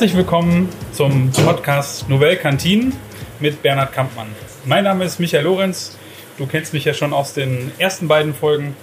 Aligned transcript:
Herzlich 0.00 0.16
willkommen 0.16 0.70
zum 0.94 1.30
Podcast 1.30 2.08
Nouvelle 2.08 2.38
Kantine 2.38 2.92
mit 3.38 3.60
Bernhard 3.62 3.92
Kampmann. 3.92 4.28
Mein 4.64 4.84
Name 4.84 5.04
ist 5.04 5.20
Michael 5.20 5.44
Lorenz. 5.44 5.98
Du 6.38 6.46
kennst 6.46 6.72
mich 6.72 6.86
ja 6.86 6.94
schon 6.94 7.12
aus 7.12 7.34
den 7.34 7.70
ersten 7.76 8.08
beiden 8.08 8.32
Folgen. 8.32 8.74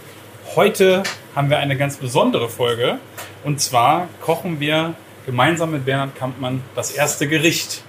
Heute 0.55 1.01
haben 1.35 1.49
wir 1.49 1.57
eine 1.57 1.75
ganz 1.75 1.97
besondere 1.97 2.49
Folge. 2.49 2.99
Und 3.43 3.59
zwar 3.59 4.09
kochen 4.21 4.59
wir 4.59 4.93
gemeinsam 5.25 5.71
mit 5.71 5.85
Bernhard 5.85 6.15
Kampmann 6.15 6.61
das 6.75 6.91
erste 6.91 7.27
Gericht. 7.27 7.81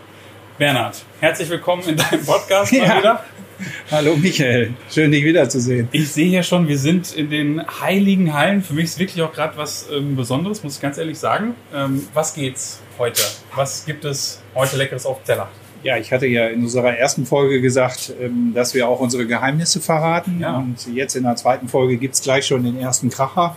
Bernhard, 0.57 1.05
herzlich 1.21 1.51
willkommen 1.51 1.83
in 1.87 1.99
deinem 1.99 2.25
Podcast 2.25 2.73
mal 2.73 2.87
Ja. 2.87 2.97
wieder. 2.99 3.25
Hallo 3.91 4.17
Michael, 4.17 4.75
schön 4.91 5.11
dich 5.11 5.25
wiederzusehen. 5.25 5.89
Ich 5.93 6.09
sehe 6.11 6.29
hier 6.29 6.43
schon, 6.43 6.69
wir 6.69 6.79
sind 6.79 7.13
in 7.13 7.31
den 7.31 7.63
heiligen 7.81 8.33
Hallen. 8.33 8.63
Für 8.63 8.75
mich 8.75 8.85
ist 8.85 8.99
wirklich 8.99 9.23
auch 9.23 9.33
gerade 9.33 9.57
was 9.57 9.89
ähm, 9.93 10.17
Besonderes, 10.17 10.63
muss 10.63 10.77
ich 10.77 10.81
ganz 10.81 10.99
ehrlich 10.99 11.19
sagen. 11.19 11.55
Ähm, 11.75 12.07
was 12.15 12.35
geht's 12.35 12.81
heute? 12.99 13.23
Was 13.55 13.85
gibt 13.85 14.05
es 14.05 14.41
heute 14.55 14.77
Leckeres 14.77 15.07
auf 15.07 15.23
Teller? 15.25 15.49
Ja, 15.83 15.97
ich 15.97 16.13
hatte 16.13 16.27
ja 16.27 16.49
in 16.49 16.63
unserer 16.63 16.97
ersten 16.97 17.27
Folge 17.27 17.61
gesagt, 17.61 18.13
ähm, 18.21 18.53
dass 18.55 18.75
wir 18.75 18.89
auch 18.89 19.01
unsere 19.01 19.27
Geheimnisse 19.27 19.81
verraten. 19.81 20.39
Ja. 20.41 20.59
Und 20.59 20.95
jetzt 20.95 21.17
in 21.17 21.25
der 21.25 21.37
zweiten 21.37 21.69
Folge 21.69 21.97
gibt's 21.97 22.23
gleich 22.23 22.47
schon 22.47 22.63
den 22.65 22.79
ersten 22.79 23.11
Kracher. 23.11 23.57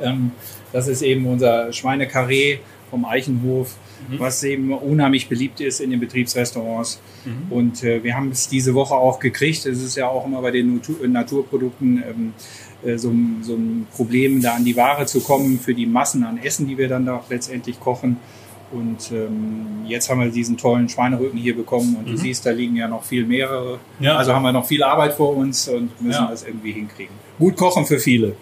Ähm, 0.00 0.32
Das 0.72 0.88
ist 0.88 1.00
eben 1.00 1.26
unser 1.26 1.72
Schweinekarree 1.72 2.58
vom 2.90 3.04
Eichenhof, 3.06 3.76
Mhm. 4.08 4.18
was 4.20 4.42
eben 4.44 4.72
unheimlich 4.72 5.28
beliebt 5.28 5.60
ist 5.60 5.80
in 5.80 5.90
den 5.90 6.00
Betriebsrestaurants. 6.00 7.00
Mhm. 7.24 7.52
Und 7.52 7.82
äh, 7.84 8.02
wir 8.04 8.14
haben 8.16 8.30
es 8.30 8.48
diese 8.48 8.74
Woche 8.74 8.94
auch 8.94 9.18
gekriegt. 9.18 9.66
Es 9.66 9.82
ist 9.82 9.96
ja 9.96 10.08
auch 10.08 10.26
immer 10.26 10.42
bei 10.42 10.50
den 10.50 10.74
Natur 10.76 11.06
Naturprodukten 11.08 12.02
ähm, 12.08 12.32
äh, 12.84 12.96
so, 12.98 13.10
ein- 13.10 13.38
so 13.42 13.54
ein 13.54 13.86
Problem, 13.94 14.40
da 14.42 14.54
an 14.54 14.64
die 14.64 14.76
Ware 14.76 15.06
zu 15.06 15.20
kommen 15.20 15.58
für 15.58 15.74
die 15.74 15.86
Massen 15.86 16.24
an 16.24 16.38
Essen, 16.38 16.66
die 16.68 16.76
wir 16.78 16.88
dann 16.88 17.06
da 17.06 17.22
letztendlich 17.28 17.80
kochen. 17.80 18.16
Und 18.72 19.12
ähm, 19.12 19.84
jetzt 19.86 20.10
haben 20.10 20.20
wir 20.20 20.28
diesen 20.28 20.56
tollen 20.56 20.88
Schweinerücken 20.88 21.38
hier 21.38 21.54
bekommen 21.56 21.94
und 21.96 22.06
Mhm. 22.08 22.10
du 22.12 22.16
siehst, 22.18 22.44
da 22.46 22.50
liegen 22.50 22.74
ja 22.76 22.88
noch 22.88 23.04
viel 23.04 23.24
mehrere. 23.24 23.78
Ja. 24.00 24.16
Also 24.16 24.34
haben 24.34 24.42
wir 24.42 24.50
noch 24.52 24.66
viel 24.66 24.82
Arbeit 24.82 25.14
vor 25.14 25.36
uns 25.36 25.68
und 25.68 25.90
müssen 26.02 26.22
Ja. 26.24 26.28
das 26.30 26.44
irgendwie 26.44 26.72
hinkriegen. 26.72 27.14
Gut 27.38 27.56
kochen 27.56 27.86
für 27.86 27.98
viele. 28.00 28.34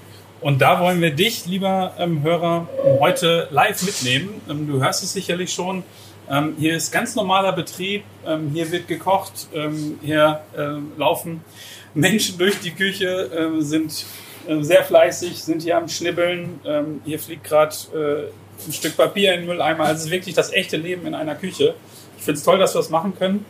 Und 0.44 0.60
da 0.60 0.78
wollen 0.78 1.00
wir 1.00 1.10
dich, 1.10 1.46
lieber 1.46 1.94
ähm, 1.98 2.22
Hörer, 2.22 2.68
heute 3.00 3.48
live 3.50 3.82
mitnehmen. 3.82 4.42
Ähm, 4.46 4.66
du 4.66 4.78
hörst 4.78 5.02
es 5.02 5.14
sicherlich 5.14 5.50
schon. 5.50 5.84
Ähm, 6.30 6.54
hier 6.58 6.76
ist 6.76 6.92
ganz 6.92 7.14
normaler 7.14 7.52
Betrieb. 7.52 8.04
Ähm, 8.26 8.50
hier 8.52 8.70
wird 8.70 8.86
gekocht. 8.86 9.48
Ähm, 9.54 9.98
hier 10.02 10.40
ähm, 10.54 10.92
laufen 10.98 11.42
Menschen 11.94 12.36
durch 12.36 12.60
die 12.60 12.72
Küche, 12.72 13.30
ähm, 13.34 13.62
sind 13.62 14.04
ähm, 14.46 14.62
sehr 14.62 14.84
fleißig, 14.84 15.42
sind 15.42 15.62
hier 15.62 15.78
am 15.78 15.88
Schnibbeln. 15.88 16.60
Ähm, 16.66 17.00
hier 17.06 17.18
fliegt 17.18 17.44
gerade 17.44 17.74
äh, 17.94 18.66
ein 18.66 18.72
Stück 18.74 18.98
Papier 18.98 19.32
in 19.32 19.40
den 19.40 19.48
Mülleimer. 19.48 19.84
Also 19.84 20.00
es 20.00 20.04
ist 20.04 20.10
wirklich 20.10 20.34
das 20.34 20.52
echte 20.52 20.76
Leben 20.76 21.06
in 21.06 21.14
einer 21.14 21.36
Küche. 21.36 21.74
Ich 22.18 22.22
finde 22.22 22.36
es 22.38 22.44
toll, 22.44 22.58
dass 22.58 22.74
wir 22.74 22.80
es 22.80 22.90
machen 22.90 23.14
können. 23.18 23.46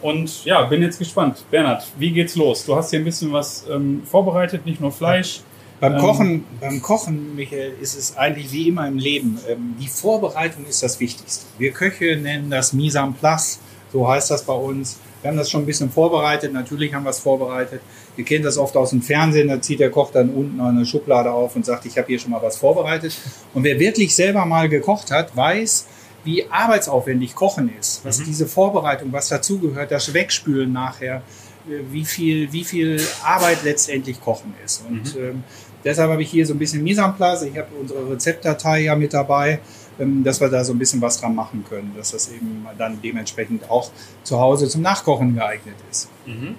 Und 0.00 0.44
ja, 0.44 0.62
bin 0.62 0.80
jetzt 0.80 1.00
gespannt. 1.00 1.42
Bernhard, 1.50 1.84
wie 1.98 2.12
geht's 2.12 2.36
los? 2.36 2.64
Du 2.64 2.76
hast 2.76 2.90
hier 2.90 3.00
ein 3.00 3.04
bisschen 3.04 3.32
was 3.32 3.66
vorbereitet, 4.04 4.64
nicht 4.64 4.80
nur 4.80 4.92
Fleisch. 4.92 5.40
Beim 5.80 5.94
Ähm, 5.94 6.00
Kochen, 6.00 6.44
beim 6.60 6.80
Kochen, 6.82 7.36
Michael, 7.36 7.74
ist 7.80 7.96
es 7.96 8.16
eigentlich 8.16 8.50
wie 8.52 8.68
immer 8.68 8.88
im 8.88 8.96
Leben. 8.98 9.38
Ähm, 9.48 9.74
die 9.80 9.88
Vorbereitung 9.88 10.64
ist 10.66 10.82
das 10.82 10.98
Wichtigste. 11.00 11.44
Wir 11.58 11.72
Köche 11.72 12.16
nennen 12.16 12.50
das 12.50 12.72
Mise 12.72 12.98
en 12.98 13.12
place, 13.14 13.58
so 13.92 14.08
heißt 14.08 14.30
das 14.30 14.44
bei 14.44 14.54
uns. 14.54 14.98
Wir 15.22 15.30
haben 15.30 15.36
das 15.38 15.50
schon 15.50 15.62
ein 15.62 15.66
bisschen 15.66 15.90
vorbereitet. 15.90 16.52
Natürlich 16.52 16.94
haben 16.94 17.04
wir 17.04 17.10
es 17.10 17.18
vorbereitet. 17.18 17.80
Ihr 18.16 18.24
kennt 18.24 18.44
das 18.44 18.58
oft 18.58 18.76
aus 18.76 18.90
dem 18.90 19.02
Fernsehen. 19.02 19.48
Da 19.48 19.60
zieht 19.60 19.80
der 19.80 19.90
Koch 19.90 20.12
dann 20.12 20.30
unten 20.30 20.60
eine 20.60 20.86
Schublade 20.86 21.30
auf 21.32 21.56
und 21.56 21.66
sagt, 21.66 21.84
ich 21.84 21.98
habe 21.98 22.06
hier 22.06 22.18
schon 22.18 22.30
mal 22.30 22.40
was 22.42 22.56
vorbereitet. 22.58 23.16
Und 23.52 23.64
wer 23.64 23.78
wirklich 23.78 24.14
selber 24.14 24.44
mal 24.46 24.68
gekocht 24.68 25.10
hat, 25.10 25.36
weiß, 25.36 25.86
wie 26.24 26.48
arbeitsaufwendig 26.48 27.34
Kochen 27.34 27.70
ist. 27.78 28.04
Was 28.04 28.18
Mhm. 28.20 28.24
diese 28.24 28.46
Vorbereitung, 28.46 29.12
was 29.12 29.28
dazugehört, 29.28 29.90
das 29.90 30.12
Wegspülen 30.14 30.72
nachher, 30.72 31.22
äh, 31.68 31.80
wie 31.90 32.04
viel, 32.04 32.52
wie 32.52 32.64
viel 32.64 33.00
Arbeit 33.24 33.64
letztendlich 33.64 34.20
Kochen 34.20 34.54
ist. 34.64 34.84
Und 34.88 35.16
ähm, 35.16 35.42
deshalb 35.86 36.10
habe 36.10 36.22
ich 36.22 36.30
hier 36.30 36.44
so 36.44 36.52
ein 36.52 36.58
bisschen 36.58 36.82
Mise 36.82 37.00
en 37.00 37.14
place. 37.14 37.42
Ich 37.42 37.56
habe 37.56 37.68
unsere 37.80 38.10
Rezeptdatei 38.10 38.82
ja 38.82 38.94
mit 38.94 39.14
dabei, 39.14 39.60
ähm, 39.98 40.22
dass 40.22 40.40
wir 40.40 40.48
da 40.48 40.62
so 40.62 40.74
ein 40.74 40.78
bisschen 40.78 41.00
was 41.00 41.18
dran 41.20 41.34
machen 41.34 41.64
können, 41.66 41.92
dass 41.96 42.10
das 42.10 42.30
eben 42.30 42.66
dann 42.76 43.00
dementsprechend 43.00 43.70
auch 43.70 43.90
zu 44.22 44.38
Hause 44.38 44.68
zum 44.68 44.82
Nachkochen 44.82 45.34
geeignet 45.34 45.76
ist. 45.90 46.10
Mhm. 46.26 46.56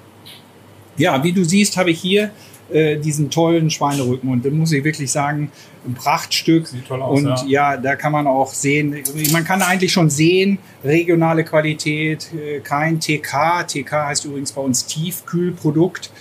Ja, 0.98 1.24
wie 1.24 1.34
du 1.34 1.44
siehst, 1.44 1.78
habe 1.78 1.92
ich 1.92 2.00
hier 2.00 2.32
äh, 2.70 2.98
diesen 2.98 3.30
tollen 3.30 3.70
Schweinerücken 3.70 4.30
und 4.32 4.44
da 4.44 4.50
muss 4.50 4.72
ich 4.72 4.84
wirklich 4.84 5.12
sagen, 5.12 5.52
ein 5.86 5.94
Prachtstück. 5.94 6.68
Sieht 6.68 6.88
toll 6.88 7.02
aus, 7.02 7.20
Und 7.20 7.28
ja. 7.48 7.74
ja. 7.74 7.78
da 7.78 7.96
kann 7.96 8.12
man 8.12 8.28
auch 8.28 8.52
sehen, 8.52 8.96
man 9.32 9.44
kann 9.44 9.62
eigentlich 9.62 9.92
schon 9.92 10.10
sehen, 10.10 10.58
regionale 10.84 11.44
Qualität, 11.44 12.30
äh, 12.34 12.60
kein 12.60 13.00
TK. 13.00 13.66
TK 13.68 13.92
heißt 13.92 14.26
übrigens 14.26 14.52
bei 14.54 14.62
uns 14.62 14.86
Tiefkühlprodukt. 14.86 16.12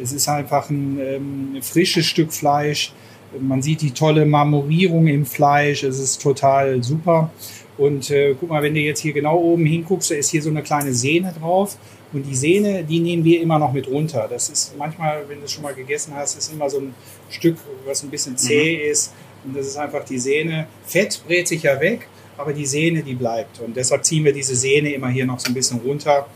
Es 0.00 0.12
ist 0.12 0.28
einfach 0.28 0.70
ein 0.70 0.98
ähm, 1.00 1.62
frisches 1.62 2.06
Stück 2.06 2.32
Fleisch. 2.32 2.92
Man 3.40 3.60
sieht 3.62 3.82
die 3.82 3.90
tolle 3.90 4.24
Marmorierung 4.24 5.06
im 5.06 5.26
Fleisch. 5.26 5.82
Es 5.82 5.98
ist 5.98 6.22
total 6.22 6.82
super. 6.82 7.30
Und 7.76 8.10
äh, 8.10 8.34
guck 8.38 8.48
mal, 8.48 8.62
wenn 8.62 8.74
du 8.74 8.80
jetzt 8.80 9.00
hier 9.00 9.12
genau 9.12 9.38
oben 9.38 9.64
hinguckst, 9.64 10.10
da 10.10 10.14
ist 10.16 10.30
hier 10.30 10.42
so 10.42 10.50
eine 10.50 10.62
kleine 10.62 10.92
Sehne 10.92 11.32
drauf. 11.38 11.76
Und 12.12 12.24
die 12.24 12.34
Sehne, 12.34 12.84
die 12.84 13.00
nehmen 13.00 13.22
wir 13.22 13.40
immer 13.40 13.58
noch 13.58 13.72
mit 13.72 13.86
runter. 13.86 14.26
Das 14.28 14.48
ist 14.48 14.76
manchmal, 14.76 15.28
wenn 15.28 15.38
du 15.38 15.44
es 15.44 15.52
schon 15.52 15.62
mal 15.62 15.74
gegessen 15.74 16.12
hast, 16.14 16.38
ist 16.38 16.52
immer 16.52 16.68
so 16.70 16.78
ein 16.78 16.94
Stück, 17.28 17.56
was 17.84 18.02
ein 18.02 18.10
bisschen 18.10 18.36
zäh 18.36 18.90
ist. 18.90 19.12
Und 19.44 19.56
das 19.56 19.66
ist 19.66 19.76
einfach 19.76 20.04
die 20.04 20.18
Sehne. 20.18 20.66
Fett 20.86 21.22
brät 21.26 21.46
sich 21.46 21.62
ja 21.62 21.78
weg, 21.80 22.08
aber 22.36 22.52
die 22.52 22.66
Sehne, 22.66 23.02
die 23.02 23.14
bleibt. 23.14 23.60
Und 23.60 23.76
deshalb 23.76 24.04
ziehen 24.04 24.24
wir 24.24 24.32
diese 24.32 24.56
Sehne 24.56 24.92
immer 24.92 25.08
hier 25.08 25.26
noch 25.26 25.38
so 25.38 25.50
ein 25.50 25.54
bisschen 25.54 25.80
runter. 25.80 26.26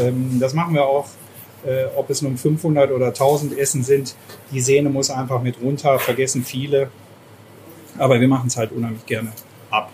Ähm, 0.00 0.36
das 0.38 0.54
machen 0.54 0.74
wir 0.74 0.84
auch, 0.84 1.06
äh, 1.66 1.86
ob 1.96 2.10
es 2.10 2.22
nun 2.22 2.36
500 2.36 2.90
oder 2.92 3.06
1000 3.08 3.58
Essen 3.58 3.82
sind. 3.82 4.14
Die 4.52 4.60
Sehne 4.60 4.88
muss 4.90 5.10
einfach 5.10 5.42
mit 5.42 5.60
runter, 5.60 5.98
vergessen 5.98 6.44
viele. 6.44 6.88
Aber 7.98 8.20
wir 8.20 8.28
machen 8.28 8.48
es 8.48 8.56
halt 8.56 8.72
unheimlich 8.72 9.04
gerne 9.06 9.32
ab. 9.70 9.90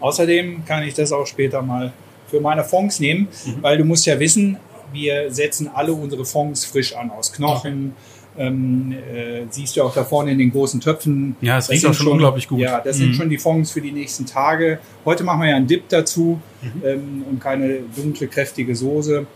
Außerdem 0.00 0.64
kann 0.66 0.82
ich 0.82 0.94
das 0.94 1.10
auch 1.12 1.26
später 1.26 1.62
mal 1.62 1.92
für 2.28 2.40
meine 2.40 2.64
Fonds 2.64 3.00
nehmen, 3.00 3.28
Mhm. 3.46 3.62
weil 3.62 3.78
du 3.78 3.84
musst 3.84 4.04
ja 4.06 4.18
wissen, 4.20 4.56
wir 4.92 5.32
setzen 5.32 5.68
alle 5.72 5.92
unsere 5.92 6.24
Fonds 6.24 6.64
frisch 6.64 6.94
an 6.94 7.10
aus 7.10 7.32
Knochen. 7.32 7.94
Ähm, 8.38 8.92
äh, 8.92 9.44
siehst 9.48 9.76
du 9.76 9.82
auch 9.82 9.94
da 9.94 10.04
vorne 10.04 10.30
in 10.32 10.38
den 10.38 10.50
großen 10.52 10.78
Töpfen. 10.80 11.36
Ja, 11.40 11.56
es 11.56 11.70
riecht 11.70 11.86
auch 11.86 11.94
schon 11.94 12.08
unglaublich 12.08 12.46
gut. 12.46 12.58
Ja, 12.60 12.80
das 12.80 12.98
Mhm. 12.98 13.02
sind 13.04 13.14
schon 13.14 13.30
die 13.30 13.38
Fonds 13.38 13.70
für 13.70 13.80
die 13.80 13.92
nächsten 13.92 14.26
Tage. 14.26 14.78
Heute 15.06 15.24
machen 15.24 15.40
wir 15.40 15.48
ja 15.48 15.56
einen 15.56 15.66
Dip 15.66 15.88
dazu 15.88 16.38
Mhm. 16.60 16.82
ähm, 16.84 17.24
und 17.30 17.40
keine 17.40 17.78
dunkle, 17.96 18.26
kräftige 18.28 18.76
Soße. 18.76 19.26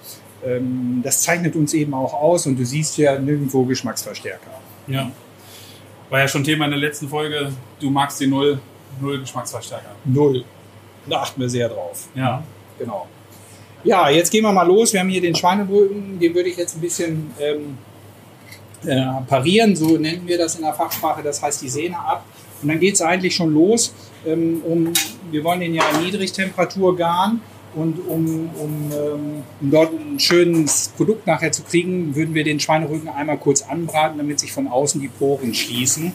Ähm, 0.45 1.01
das 1.03 1.23
zeichnet 1.23 1.55
uns 1.56 1.75
eben 1.75 1.93
auch 1.95 2.15
aus 2.15 2.47
und 2.47 2.59
du 2.59 2.65
siehst 2.65 2.97
ja 2.99 3.19
nirgendwo 3.19 3.65
Geschmacksverstärker. 3.65 4.51
Ja. 4.87 5.11
War 6.09 6.21
ja 6.21 6.28
schon 6.28 6.43
Thema 6.43 6.65
in 6.65 6.73
der 6.73 6.81
letzten 6.81 7.09
Folge. 7.09 7.53
Du 7.78 7.91
magst 7.91 8.21
die 8.21 8.27
Null, 8.27 8.59
Null 9.01 9.21
Geschmacksverstärker. 9.21 9.95
Null. 10.05 10.45
Da 11.09 11.23
achten 11.23 11.41
wir 11.41 11.49
sehr 11.49 11.69
drauf. 11.69 12.09
Ja. 12.15 12.43
Genau. 12.78 13.06
Ja, 13.84 14.11
jetzt 14.11 14.31
gehen 14.31 14.43
wir 14.43 14.53
mal 14.53 14.67
los. 14.67 14.93
Wir 14.93 15.01
haben 15.01 15.09
hier 15.09 15.23
den 15.23 15.34
Schweinebrücken, 15.34 16.19
den 16.19 16.34
würde 16.34 16.49
ich 16.49 16.57
jetzt 16.57 16.77
ein 16.77 16.81
bisschen 16.81 17.31
ähm, 17.39 17.78
äh, 18.87 19.07
parieren, 19.27 19.75
so 19.77 19.97
nennen 19.97 20.22
wir 20.27 20.39
das 20.39 20.57
in 20.57 20.62
der 20.62 20.75
Fachsprache, 20.75 21.22
das 21.22 21.43
heißt 21.43 21.62
die 21.62 21.69
Sehne 21.69 21.99
ab. 21.99 22.25
Und 22.62 22.69
dann 22.69 22.78
geht 22.78 22.95
es 22.95 23.03
eigentlich 23.03 23.34
schon 23.34 23.55
los. 23.55 23.95
Ähm, 24.27 24.62
um, 24.65 24.93
wir 25.31 25.45
wollen 25.45 25.61
den 25.61 25.75
ja 25.75 25.83
in 25.95 26.05
Niedrigtemperatur 26.05 26.95
garen 26.97 27.41
und 27.75 27.99
um, 28.09 28.51
um, 28.59 28.91
ähm, 28.93 29.43
um 29.61 29.71
dort 29.71 29.93
ein 29.93 30.19
schönes 30.19 30.91
Produkt 30.97 31.27
nachher 31.27 31.53
zu 31.53 31.63
kriegen, 31.63 32.15
würden 32.17 32.34
wir 32.34 32.45
den 32.45 32.59
Schweinerücken 32.59 33.09
einmal 33.09 33.39
kurz 33.39 33.63
anbraten, 33.63 34.19
damit 34.19 34.41
sich 34.41 34.53
von 34.53 34.67
außen 34.67 35.01
die 35.01 35.09
Poren 35.09 35.55
schließen. 35.55 36.13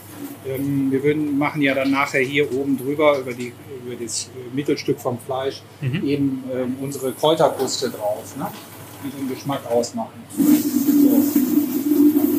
Ähm, 0.48 0.92
wir 0.92 1.02
würden, 1.04 1.38
machen 1.38 1.62
ja 1.62 1.74
dann 1.74 1.92
nachher 1.92 2.22
hier 2.22 2.52
oben 2.54 2.78
drüber 2.78 3.20
über, 3.20 3.34
die, 3.34 3.54
über 3.86 3.96
das 4.02 4.30
Mittelstück 4.54 5.00
vom 5.00 5.18
Fleisch 5.20 5.62
Mhm. 5.82 6.08
eben 6.08 6.44
ähm, 6.54 6.76
unsere 6.82 7.12
Kräuterkruste 7.14 7.90
drauf, 7.90 8.36
ne? 8.38 8.48
die 9.04 9.10
den 9.18 9.30
Geschmack 9.30 9.62
ausmachen. 9.70 10.24
So. 10.36 11.24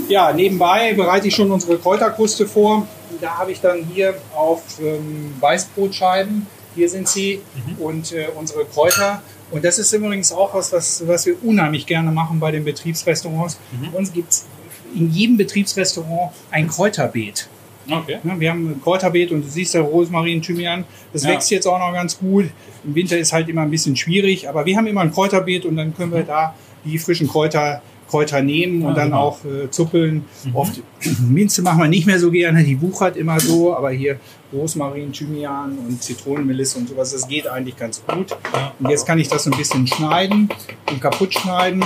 Ja, 0.09 0.33
nebenbei 0.33 0.93
bereite 0.95 1.29
ich 1.29 1.35
schon 1.35 1.51
unsere 1.51 1.79
Kräuterkruste 1.79 2.47
vor. 2.47 2.87
Da 3.21 3.39
habe 3.39 3.53
ich 3.53 3.61
dann 3.61 3.85
hier 3.85 4.15
auf 4.35 4.63
ähm, 4.81 5.35
Weißbrotscheiben, 5.41 6.47
hier 6.77 6.89
sind 6.89 7.09
sie, 7.09 7.41
und 7.79 8.13
äh, 8.13 8.29
unsere 8.39 8.65
Kräuter. 8.67 9.23
Und 9.51 9.65
das 9.65 9.79
ist 9.79 9.93
übrigens 9.93 10.33
auch 10.33 10.55
was, 10.55 10.73
was, 10.73 11.03
was 11.07 11.27
wir 11.27 11.35
unheimlich 11.43 11.87
gerne 11.87 12.11
machen 12.13 12.39
bei 12.39 12.51
den 12.53 12.65
Betriebsrestaurants. 12.65 13.59
Mhm. 13.73 13.93
Bei 13.93 13.99
uns 13.99 14.13
gibt 14.13 14.31
es 14.31 14.47
in 14.95 15.11
jedem 15.11 15.37
Betriebsrestaurant 15.37 16.33
ein 16.51 16.69
Kräuterbeet. 16.69 17.49
Okay. 17.91 18.19
Wir 18.25 18.51
haben 18.51 18.71
ein 18.71 18.83
Kräuterbeet 18.83 19.31
und 19.31 19.45
du 19.45 19.49
siehst 19.49 19.75
ja 19.75 19.81
Rosmarin, 19.81 20.43
Thymian. 20.43 20.85
Das 21.13 21.23
Ja. 21.23 21.31
wächst 21.31 21.51
jetzt 21.51 21.67
auch 21.67 21.79
noch 21.79 21.93
ganz 21.93 22.19
gut. 22.19 22.47
Im 22.85 22.95
Winter 22.95 23.17
ist 23.17 23.33
halt 23.33 23.49
immer 23.49 23.63
ein 23.63 23.71
bisschen 23.71 23.95
schwierig, 23.97 24.49
aber 24.49 24.67
wir 24.67 24.77
haben 24.77 24.87
immer 24.87 25.03
ein 25.03 25.13
Kräuterbeet 25.13 25.65
und 25.65 25.77
dann 25.77 25.95
können 25.95 26.13
wir 26.13 26.23
da 26.25 26.55
die 26.85 26.99
frischen 26.99 27.29
Kräuter 27.29 27.83
Kräuter 28.09 28.43
nehmen 28.43 28.83
und 28.85 28.93
Ah, 28.93 28.95
dann 28.95 29.09
super. 29.09 29.21
auch 29.21 29.45
äh, 29.45 29.71
zuppeln. 29.71 30.25
Oft 30.55 30.81
Minze 31.29 31.63
machen 31.63 31.81
wir 31.81 31.89
nicht 31.89 32.07
mehr 32.07 32.19
so 32.19 32.31
gerne, 32.31 32.63
die 32.65 32.81
wuchert 32.81 33.17
immer 33.17 33.41
so, 33.41 33.77
aber 33.77 33.91
hier 33.91 34.19
Rosmarin, 34.53 35.13
Thymian 35.13 35.77
und 35.87 36.03
Zitronenmelisse 36.03 36.79
und 36.79 36.89
sowas, 36.89 37.13
das 37.13 37.27
geht 37.27 37.47
eigentlich 37.49 37.77
ganz 37.77 38.03
gut. 38.07 38.37
Und 38.79 38.89
jetzt 38.91 39.07
kann 39.07 39.19
ich 39.19 39.29
das 39.29 39.45
so 39.45 39.51
ein 39.51 39.57
bisschen 39.59 39.87
schneiden 39.87 40.49
und 40.91 41.01
kaputt 41.01 41.35
schneiden, 41.35 41.85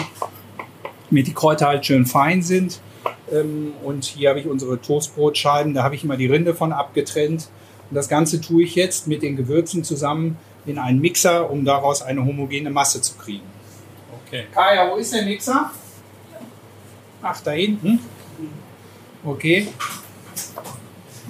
damit 1.09 1.27
die 1.27 1.33
Kräuter 1.35 1.67
halt 1.69 1.87
schön 1.87 2.05
fein 2.07 2.43
sind. 2.43 2.81
Ähm, 3.33 3.73
Und 3.83 4.05
hier 4.05 4.29
habe 4.31 4.41
ich 4.41 4.47
unsere 4.47 4.81
Toastbrotscheiben, 4.81 5.73
da 5.75 5.83
habe 5.83 5.95
ich 5.95 6.05
immer 6.05 6.17
die 6.17 6.27
Rinde 6.27 6.55
von 6.55 6.73
abgetrennt. 6.73 7.49
Und 7.89 7.95
das 7.97 8.09
Ganze 8.09 8.41
tue 8.41 8.63
ich 8.63 8.75
jetzt 8.75 9.07
mit 9.09 9.23
den 9.23 9.37
Gewürzen 9.37 9.83
zusammen 9.85 10.37
in 10.67 10.79
einen 10.79 11.01
Mixer, 11.01 11.51
um 11.51 11.65
daraus 11.65 12.03
eine 12.03 12.25
homogene 12.25 12.71
Masse 12.71 13.01
zu 13.01 13.15
kriegen. 13.15 13.47
Okay. 14.27 14.45
Kaya, 14.55 14.91
wo 14.93 14.97
ist 14.97 15.13
der 15.15 15.25
Mixer? 15.25 15.71
Ach, 17.23 17.41
da 17.41 17.51
hinten. 17.53 18.01
Okay. 19.25 19.69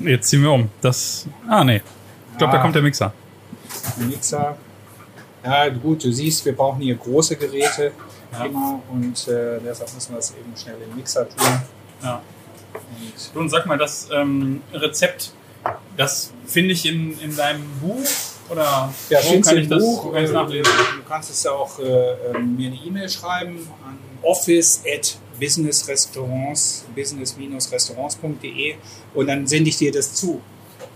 Jetzt 0.00 0.28
ziehen 0.28 0.42
wir 0.42 0.52
um. 0.52 0.68
Das. 0.80 1.26
Ah, 1.48 1.64
nee. 1.64 1.82
Ich 2.32 2.38
glaube, 2.38 2.52
da 2.52 2.58
Ah. 2.58 2.62
kommt 2.62 2.74
der 2.74 2.82
Mixer. 2.82 3.12
Der 3.98 4.06
Mixer. 4.06 4.56
Ja, 5.44 5.68
gut, 5.70 6.04
du 6.04 6.12
siehst, 6.12 6.44
wir 6.44 6.54
brauchen 6.54 6.80
hier 6.80 6.94
große 6.96 7.36
Geräte 7.36 7.92
Ja. 8.32 8.44
immer 8.44 8.80
und 8.90 9.26
äh, 9.28 9.58
deshalb 9.64 9.92
müssen 9.94 10.12
wir 10.12 10.18
es 10.18 10.30
eben 10.32 10.54
schnell 10.56 10.76
im 10.88 10.96
Mixer 10.96 11.28
tun. 11.28 11.60
Ja. 12.02 12.22
Und 13.34 13.40
und 13.40 13.48
sag 13.48 13.66
mal, 13.66 13.76
das 13.78 14.08
ähm, 14.12 14.62
Rezept, 14.72 15.32
das 15.96 16.32
finde 16.46 16.72
ich 16.72 16.86
in, 16.86 17.18
in 17.20 17.34
deinem 17.36 17.66
Buch? 17.80 18.04
Oder 18.50 18.92
Ja, 19.08 19.18
wo 19.24 19.40
kann 19.40 19.58
ich 19.58 19.68
das 19.68 19.82
Buch. 19.82 20.12
kann 20.12 20.24
äh, 20.24 20.28
nachlesen? 20.28 20.72
Du 20.96 21.08
kannst 21.08 21.30
es 21.30 21.42
ja 21.42 21.52
auch 21.52 21.78
äh, 21.78 21.82
ähm, 22.34 22.56
mir 22.56 22.68
eine 22.68 22.76
E-Mail 22.76 23.08
schreiben 23.08 23.58
an 23.84 23.98
office 24.22 24.82
at 24.86 25.16
businessrestaurants, 25.40 26.84
business-restaurants.de 26.94 28.74
und 29.14 29.26
dann 29.26 29.46
sende 29.46 29.70
ich 29.70 29.76
dir 29.78 29.90
das 29.92 30.14
zu. 30.14 30.40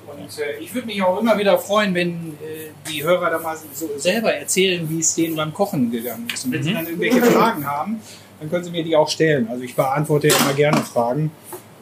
Und 0.06 0.38
äh, 0.38 0.58
ich 0.61 0.73
würde 0.75 0.87
mich 0.87 1.02
auch 1.02 1.19
immer 1.20 1.37
wieder 1.38 1.58
freuen, 1.58 1.93
wenn 1.94 2.35
äh, 2.35 2.70
die 2.88 3.02
Hörer 3.02 3.31
da 3.31 3.38
mal 3.41 3.56
so 3.73 3.91
selber 3.96 4.32
erzählen, 4.32 4.88
wie 4.88 5.00
es 5.00 5.14
denen 5.14 5.35
beim 5.35 5.52
Kochen 5.52 5.91
gegangen 5.91 6.29
ist. 6.32 6.44
Und 6.44 6.52
wenn 6.52 6.62
sie 6.62 6.70
Mhm. 6.70 6.75
dann 6.75 6.87
irgendwelche 6.87 7.23
Fragen 7.23 7.67
haben, 7.67 8.00
dann 8.38 8.49
können 8.50 8.62
sie 8.64 8.70
mir 8.70 8.85
die 8.85 8.94
auch 8.94 9.08
stellen. 9.08 9.49
Also 9.49 9.64
ich 9.64 9.75
beantworte 9.75 10.29
ja 10.29 10.37
immer 10.37 10.52
gerne 10.55 10.81
Fragen, 10.82 11.32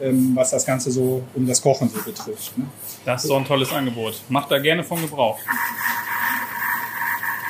ähm, 0.01 0.31
was 0.33 0.49
das 0.49 0.65
Ganze 0.65 0.91
so 0.91 1.21
um 1.35 1.45
das 1.45 1.61
Kochen 1.61 1.89
so 1.89 2.01
betrifft. 2.01 2.57
Ne? 2.57 2.65
Das 3.05 3.23
ist 3.23 3.27
so 3.27 3.35
ein 3.35 3.45
tolles 3.45 3.71
Angebot. 3.71 4.15
Macht 4.29 4.49
da 4.49 4.57
gerne 4.57 4.83
von 4.83 4.99
Gebrauch. 5.01 5.37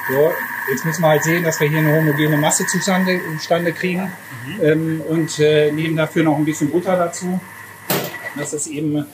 So, 0.09 0.31
jetzt 0.71 0.85
müssen 0.85 1.01
wir 1.01 1.09
halt 1.09 1.23
sehen, 1.23 1.43
dass 1.43 1.59
wir 1.59 1.69
hier 1.69 1.79
eine 1.79 1.95
homogene 1.95 2.37
Masse 2.37 2.65
zustande, 2.65 3.19
zustande 3.37 3.71
kriegen 3.73 4.11
ähm, 4.61 5.01
und 5.07 5.39
äh, 5.39 5.71
nehmen 5.71 5.95
dafür 5.95 6.23
noch 6.23 6.37
ein 6.37 6.45
bisschen 6.45 6.69
Butter 6.71 6.95
dazu, 6.95 7.39
dass 8.37 8.53
es 8.53 8.67
eben 8.67 9.05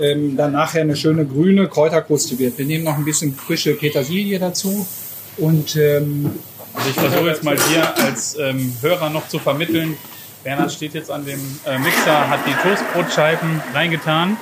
ähm, 0.00 0.36
dann 0.36 0.52
nachher 0.52 0.82
eine 0.82 0.96
schöne 0.96 1.26
grüne 1.26 1.68
Kräuterkruste 1.68 2.38
wird. 2.38 2.58
Wir 2.58 2.66
nehmen 2.66 2.84
noch 2.84 2.96
ein 2.96 3.04
bisschen 3.04 3.34
frische 3.34 3.74
Petersilie 3.74 4.38
dazu 4.38 4.86
und 5.38 5.76
ähm, 5.76 6.30
Also 6.74 6.88
ich 6.88 6.96
versuche 6.96 7.28
jetzt 7.28 7.44
mal 7.44 7.56
dir 7.56 7.96
als 7.98 8.36
ähm, 8.38 8.74
Hörer 8.80 9.10
noch 9.10 9.28
zu 9.28 9.38
vermitteln. 9.38 9.96
Bernhard 10.42 10.72
steht 10.72 10.94
jetzt 10.94 11.10
an 11.10 11.24
dem 11.24 11.40
äh, 11.66 11.78
Mixer, 11.78 12.28
hat 12.28 12.40
die 12.46 12.54
Toastbrotscheiben 12.54 13.60
reingetan. 13.74 14.36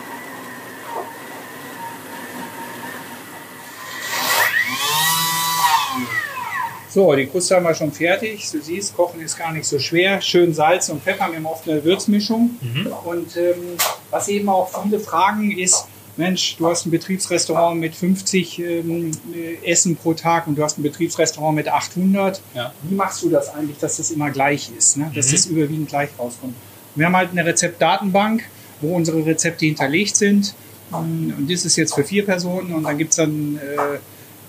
So, 6.91 7.15
die 7.15 7.27
Kruste 7.27 7.57
haben 7.57 7.65
wir 7.65 7.75
schon 7.75 7.93
fertig. 7.93 8.51
Du 8.51 8.61
siehst, 8.61 8.97
Kochen 8.97 9.21
ist 9.21 9.39
gar 9.39 9.53
nicht 9.53 9.67
so 9.67 9.79
schwer. 9.79 10.21
Schön 10.21 10.53
Salz 10.53 10.89
und 10.89 11.03
Pfeffer, 11.03 11.29
wir 11.29 11.37
haben 11.37 11.47
oft 11.47 11.69
eine 11.69 11.85
Würzmischung. 11.85 12.59
Und 13.05 13.37
ähm, 13.37 13.77
was 14.11 14.29
eben 14.29 14.49
auch 14.49 14.83
viele 14.83 14.99
fragen 14.99 15.57
ist, 15.57 15.87
Mensch, 16.17 16.57
du 16.57 16.69
hast 16.69 16.87
ein 16.87 16.91
Betriebsrestaurant 16.91 17.81
mit 17.81 17.95
50 17.95 18.59
ähm, 18.59 19.11
äh, 19.33 19.71
Essen 19.71 19.97
pro 19.97 20.15
Tag 20.15 20.49
und 20.49 20.57
du 20.57 20.63
hast 20.65 20.79
ein 20.79 20.83
Betriebsrestaurant 20.83 21.55
mit 21.55 21.69
800. 21.69 22.43
Ja. 22.55 22.73
Wie 22.83 22.95
machst 22.95 23.23
du 23.23 23.31
das 23.31 23.55
eigentlich, 23.55 23.79
dass 23.79 23.97
das 23.99 24.11
immer 24.11 24.31
gleich 24.31 24.71
ist, 24.77 24.97
ne? 24.97 25.11
dass 25.15 25.31
das 25.31 25.47
überwiegend 25.47 25.89
gleich 25.89 26.11
rauskommt? 26.19 26.55
Wir 26.97 27.07
haben 27.07 27.17
halt 27.17 27.31
eine 27.31 27.45
Rezeptdatenbank, 27.45 28.43
wo 28.81 28.95
unsere 28.97 29.25
Rezepte 29.25 29.67
hinterlegt 29.67 30.17
sind. 30.17 30.55
Und 30.91 31.47
das 31.49 31.65
ist 31.65 31.77
jetzt 31.77 31.95
für 31.95 32.03
vier 32.03 32.25
Personen 32.25 32.75
und 32.75 32.83
dann 32.83 32.99
gibt's 32.99 33.15
dann 33.17 33.57
äh, 33.57 33.99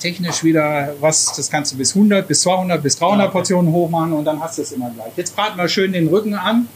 technisch 0.01 0.43
wieder 0.43 0.95
was, 0.99 1.33
das 1.35 1.49
kannst 1.49 1.71
du 1.73 1.77
bis 1.77 1.95
100, 1.95 2.27
bis 2.27 2.41
200, 2.41 2.81
bis 2.81 2.95
300 2.97 3.19
Ah, 3.19 3.23
okay. 3.25 3.31
Portionen 3.33 3.71
hochmachen 3.71 4.13
und 4.13 4.25
dann 4.25 4.39
hast 4.41 4.57
du 4.57 4.61
es 4.63 4.71
immer 4.71 4.89
gleich. 4.89 5.11
Jetzt 5.15 5.35
braten 5.35 5.57
wir 5.57 5.67
schön 5.69 5.93
den 5.93 6.07
Rücken 6.07 6.33
an. 6.33 6.67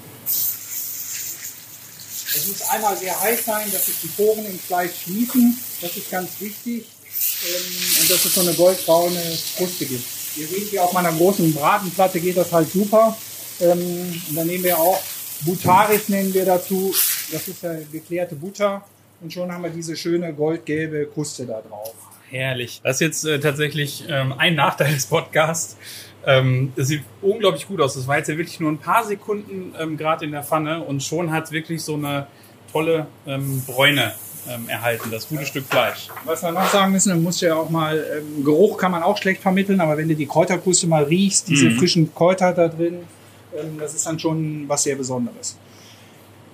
Es 2.38 2.48
muss 2.48 2.62
einmal 2.70 2.98
sehr 2.98 3.20
heiß 3.20 3.46
sein, 3.46 3.72
dass 3.72 3.86
sich 3.86 3.96
die 4.04 4.08
Poren 4.08 4.46
im 4.46 4.60
Fleisch 4.60 4.92
schließen. 5.04 5.58
Das 5.82 5.96
ist 5.96 6.12
ganz 6.12 6.30
wichtig. 6.40 6.86
Ähm, 7.44 8.02
Und 8.02 8.10
dass 8.12 8.26
es 8.26 8.36
so 8.36 8.42
eine 8.42 8.54
goldbraune 8.54 9.22
Kruste 9.58 9.86
gibt. 9.86 10.04
Ihr 10.38 10.48
seht 10.48 10.70
hier 10.70 10.84
auf 10.84 10.92
meiner 10.94 11.14
großen 11.14 11.54
Bratenplatte 11.54 12.20
geht 12.20 12.36
das 12.38 12.52
halt 12.52 12.70
super. 12.72 13.16
Ähm, 13.62 14.22
Und 14.30 14.36
dann 14.36 14.48
nehmen 14.48 14.64
wir 14.66 14.78
auch 14.78 15.00
Butaris 15.42 16.10
nennen 16.10 16.34
wir 16.34 16.46
dazu. 16.46 16.94
Das 17.32 17.48
ist 17.48 17.62
ja 17.64 17.74
geklärte 17.92 18.36
Butter. 18.36 18.84
Und 19.22 19.32
schon 19.32 19.52
haben 19.52 19.64
wir 19.64 19.70
diese 19.70 19.96
schöne 19.96 20.34
goldgelbe 20.34 21.08
Kruste 21.14 21.46
da 21.46 21.62
drauf. 21.62 21.94
Herrlich. 22.36 22.82
Das 22.84 22.98
ist 22.98 23.00
jetzt 23.02 23.26
äh, 23.26 23.40
tatsächlich 23.40 24.04
ähm, 24.10 24.34
ein 24.38 24.56
Nachteil 24.56 24.94
des 24.94 25.06
Podcasts. 25.06 25.78
Ähm, 26.26 26.74
es 26.76 26.88
sieht 26.88 27.04
unglaublich 27.22 27.68
gut 27.68 27.80
aus. 27.82 27.94
Das 27.94 28.08
war 28.08 28.18
jetzt 28.18 28.28
ja 28.30 28.38
wirklich 28.38 28.60
nur 28.60 28.72
ein 28.72 28.78
paar 28.78 29.06
Sekunden 29.06 29.74
ähm, 29.80 29.96
gerade 29.96 30.26
in 30.26 30.32
der 30.32 30.44
Pfanne 30.44 30.82
und 30.82 31.02
schon 31.04 31.32
hat 31.32 31.52
wirklich 31.52 31.82
so 31.84 31.94
eine 31.96 32.28
tolle 32.72 33.08
ähm, 33.28 33.62
Bräune 33.66 34.14
ähm, 34.50 34.68
erhalten, 34.68 35.10
das 35.12 35.30
gute 35.30 35.46
Stück 35.46 35.66
Fleisch. 35.66 36.08
Was 36.26 36.44
wir 36.44 36.52
noch 36.52 36.68
sagen 36.70 36.92
müssen, 36.92 37.10
man 37.10 37.24
muss 37.24 37.40
ja 37.42 37.56
auch 37.56 37.70
mal, 37.70 38.04
ähm, 38.20 38.44
Geruch 38.44 38.78
kann 38.78 38.92
man 38.92 39.02
auch 39.02 39.18
schlecht 39.18 39.42
vermitteln, 39.42 39.80
aber 39.80 39.98
wenn 39.98 40.08
du 40.08 40.16
die 40.16 40.26
Kräuterkruste 40.28 40.88
mal 40.88 41.04
riechst, 41.04 41.48
diese 41.48 41.70
Mhm. 41.70 41.78
frischen 41.80 42.14
Kräuter 42.14 42.54
da 42.54 42.68
drin, 42.68 43.00
ähm, 43.58 43.78
das 43.80 43.94
ist 43.96 44.06
dann 44.06 44.20
schon 44.20 44.66
was 44.68 44.84
sehr 44.84 44.96
Besonderes. 44.96 45.58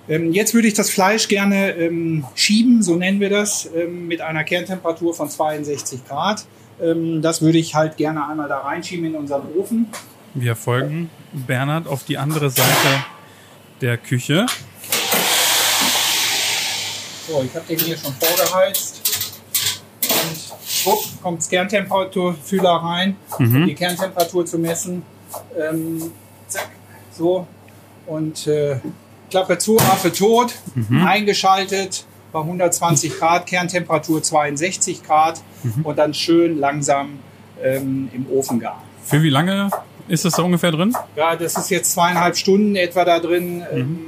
Ähm, 0.08 0.32
jetzt 0.32 0.52
würde 0.52 0.66
ich 0.68 0.74
das 0.74 0.90
Fleisch 0.90 1.28
gerne 1.28 1.72
ähm, 1.72 2.24
schieben, 2.34 2.82
so 2.82 2.96
nennen 2.96 3.20
wir 3.20 3.30
das, 3.30 3.68
ähm, 3.74 4.08
mit 4.08 4.20
einer 4.20 4.42
Kerntemperatur 4.44 5.14
von 5.14 5.30
62 5.30 6.04
Grad. 6.06 6.44
Ähm, 6.80 7.22
das 7.22 7.40
würde 7.40 7.58
ich 7.58 7.74
halt 7.74 7.96
gerne 7.96 8.26
einmal 8.28 8.48
da 8.48 8.58
reinschieben 8.58 9.06
in 9.06 9.14
unseren 9.14 9.42
Ofen. 9.56 9.86
Wir 10.34 10.56
folgen 10.56 11.10
Bernhard 11.32 11.86
auf 11.86 12.04
die 12.04 12.18
andere 12.18 12.50
Seite 12.50 13.04
der 13.80 13.96
Küche. 13.98 14.46
So, 17.28 17.44
ich 17.44 17.54
habe 17.54 17.66
den 17.68 17.78
hier 17.78 17.96
schon 17.96 18.12
vorgeheizt. 18.14 19.00
Und 20.02 20.66
schwupp, 20.66 21.22
kommt 21.22 21.38
das 21.38 21.48
Kerntemperaturfühler 21.48 22.70
rein, 22.70 23.16
um 23.38 23.66
die 23.66 23.74
Kerntemperatur 23.74 24.44
zu 24.44 24.58
messen. 24.58 25.02
Ähm, 25.56 26.10
zack, 26.48 26.70
so. 27.16 27.46
Und 28.06 28.46
äh, 28.48 28.76
Klappe 29.32 29.56
zu, 29.56 29.78
Affe 29.78 30.12
tot, 30.12 30.52
eingeschaltet 31.06 32.04
bei 32.32 32.40
120 32.40 33.18
Grad, 33.18 33.46
Kerntemperatur 33.46 34.22
62 34.22 35.02
Grad 35.02 35.40
und 35.84 35.98
dann 35.98 36.12
schön 36.12 36.60
langsam 36.60 37.18
ähm, 37.62 38.10
im 38.12 38.26
Ofen 38.30 38.60
garen. 38.60 38.82
Für 39.02 39.22
wie 39.22 39.30
lange 39.30 39.70
ist 40.06 40.26
das 40.26 40.34
da 40.34 40.42
ungefähr 40.42 40.70
drin? 40.70 40.94
Ja, 41.16 41.34
das 41.34 41.56
ist 41.56 41.70
jetzt 41.70 41.92
zweieinhalb 41.92 42.36
Stunden 42.36 42.76
etwa 42.76 43.06
da 43.06 43.20
drin. 43.20 43.62
Ähm, 43.72 43.98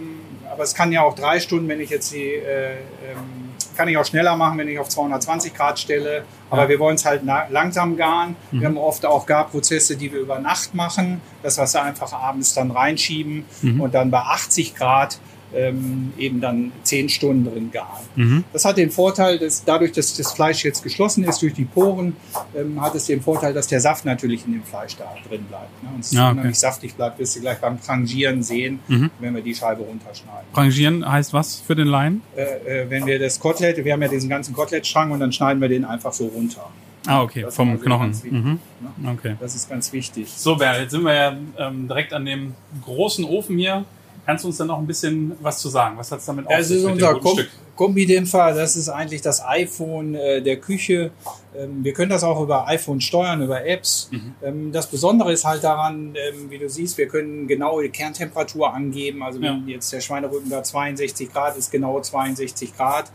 aber 0.53 0.63
es 0.63 0.75
kann 0.75 0.93
ja 0.93 1.01
auch 1.01 1.15
drei 1.15 1.41
Stunden, 1.41 1.69
wenn 1.69 1.81
ich 1.81 1.89
jetzt 1.89 2.13
die, 2.13 2.35
äh, 2.35 2.73
ähm, 2.73 3.44
kann 3.77 3.89
ich 3.89 3.97
auch 3.97 4.05
schneller 4.05 4.37
machen, 4.37 4.59
wenn 4.59 4.69
ich 4.69 4.79
auf 4.79 4.89
220 4.89 5.55
Grad 5.55 5.79
stelle. 5.79 6.25
Aber 6.51 6.63
Ja. 6.63 6.69
wir 6.69 6.79
wollen 6.79 6.95
es 6.97 7.05
halt 7.05 7.23
langsam 7.51 7.97
garen. 7.97 8.37
Wir 8.53 8.67
haben 8.69 8.77
oft 8.77 9.05
auch 9.07 9.27
Garprozesse, 9.27 9.97
die 9.97 10.13
wir 10.13 10.21
über 10.21 10.39
Nacht 10.39 10.75
machen, 10.75 11.21
wir 11.57 11.65
es 11.65 11.75
einfach 11.77 12.13
abends 12.13 12.55
dann 12.55 12.71
reinschieben 12.71 13.45
und 13.81 13.95
dann 13.95 14.11
bei 14.11 14.21
80 14.21 14.75
Grad 14.75 15.19
ähm, 15.57 16.13
eben 16.19 16.41
dann 16.41 16.73
10 16.83 17.09
Stunden 17.09 17.45
drin 17.45 17.71
garen. 17.73 18.45
Das 18.53 18.65
hat 18.65 18.77
den 18.77 18.91
Vorteil, 18.91 19.39
dass 19.39 19.65
dadurch, 19.65 19.93
dass 19.93 20.17
das 20.17 20.33
Fleisch 20.33 20.65
jetzt 20.65 20.83
geschlossen 20.83 21.25
ist 21.25 21.41
durch 21.43 21.55
die 21.55 21.65
Poren, 21.65 22.17
ähm, 22.57 22.81
hat 22.81 22.95
es 22.95 23.07
den 23.07 23.21
Vorteil, 23.21 23.53
dass 23.55 23.67
der 23.67 23.81
Saft 23.81 24.05
natürlich 24.05 24.45
in 24.47 24.53
dem 24.53 24.63
Fleisch 24.65 24.97
da 24.97 25.05
drin 25.29 25.45
bleibt. 25.45 25.83
Ne? 25.83 25.91
Und 25.95 26.01
es 26.01 26.13
Ja, 26.13 26.25
okay. 26.27 26.33
unheimlich 26.33 26.59
saftig 26.59 26.95
bleibt, 26.95 27.19
wirst 27.19 27.37
du 27.37 27.41
gleich 27.41 27.59
beim 27.59 27.81
Trangieren 27.81 28.43
sehen, 28.43 28.81
Mhm. 28.89 29.11
wenn 29.21 29.35
wir 29.35 29.43
die 29.43 29.55
Scheibe 29.55 29.83
runterschneiden. 29.83 30.45
Rangieren 30.55 31.11
heißt 31.11 31.33
was 31.33 31.61
für 31.61 31.75
den 31.75 31.89
Laien? 31.89 32.23
Äh, 32.37 32.43
äh, 32.83 32.91
wenn 32.91 33.07
wir 33.07 33.19
das 33.19 33.39
Kotelett, 33.41 33.85
wir 33.85 33.93
haben 33.93 34.03
ja 34.03 34.09
diesen 34.09 34.29
ganzen 34.31 34.55
Kotelettstrang 34.55 35.11
und 35.11 35.21
dann 35.21 35.33
schneiden 35.33 35.61
wir 35.61 35.69
den 35.69 35.85
einfach 35.85 36.13
so 36.13 36.27
runter. 36.27 36.69
Ah, 37.07 37.21
okay, 37.23 37.43
Das 37.43 37.55
vom 37.55 37.71
also 37.73 37.83
Knochen. 37.85 38.15
wichtig, 38.15 38.33
Mhm. 38.33 38.59
ne? 39.03 39.11
Okay. 39.13 39.37
Das 39.39 39.55
ist 39.55 39.69
ganz 39.69 39.93
wichtig. 39.93 40.27
So, 40.35 40.57
Bernhard, 40.57 40.83
jetzt 40.85 40.93
sind 40.93 41.03
wir 41.03 41.15
ja 41.15 41.37
ähm, 41.59 41.87
direkt 41.87 42.15
an 42.15 42.25
dem 42.25 42.55
großen 42.83 43.25
Ofen 43.27 43.59
hier. 43.59 43.85
Kannst 44.27 44.45
du 44.45 44.49
uns 44.49 44.57
dann 44.57 44.69
noch 44.69 44.79
ein 44.79 44.87
bisschen 44.87 45.33
was 45.41 45.59
zu 45.59 45.69
sagen? 45.69 45.97
Was 45.99 46.11
hat 46.11 46.21
es 46.21 46.25
damit 46.27 46.47
auf 46.47 46.53
Das 46.57 46.69
sich 46.69 46.79
ist 46.79 46.85
mit 46.85 46.95
unser 46.95 47.21
Stück? 47.21 47.51
Kombidämpfer, 47.77 48.55
das 48.55 48.77
ist 48.77 48.89
eigentlich 48.89 49.21
das 49.21 49.45
iPhone 49.45 50.15
äh, 50.15 50.41
der 50.41 50.59
Küche. 50.59 51.11
Ähm, 51.57 51.83
wir 51.83 51.93
können 51.93 52.11
das 52.11 52.23
auch 52.23 52.41
über 52.41 52.69
iPhone 52.69 53.01
steuern, 53.01 53.43
über 53.43 53.67
Apps. 53.67 54.09
Mhm. 54.13 54.35
Ähm, 54.43 54.73
das 54.73 54.87
Besondere 54.87 55.33
ist 55.33 55.45
halt 55.45 55.65
daran, 55.65 56.15
ähm, 56.15 56.51
wie 56.51 56.59
du 56.59 56.69
siehst, 56.69 56.97
wir 56.99 57.09
können 57.09 57.49
genaue 57.49 57.89
Kerntemperatur 57.91 58.73
angeben. 58.73 59.23
Also 59.23 59.41
wenn 59.41 59.67
jetzt 59.67 59.93
der 59.93 60.01
Schweinerücken 60.01 60.51
da 60.51 60.63
62 60.63 61.33
Grad 61.33 61.57
ist, 61.57 61.73
genau 61.73 62.01
62 62.01 62.77
Grad. 62.77 63.11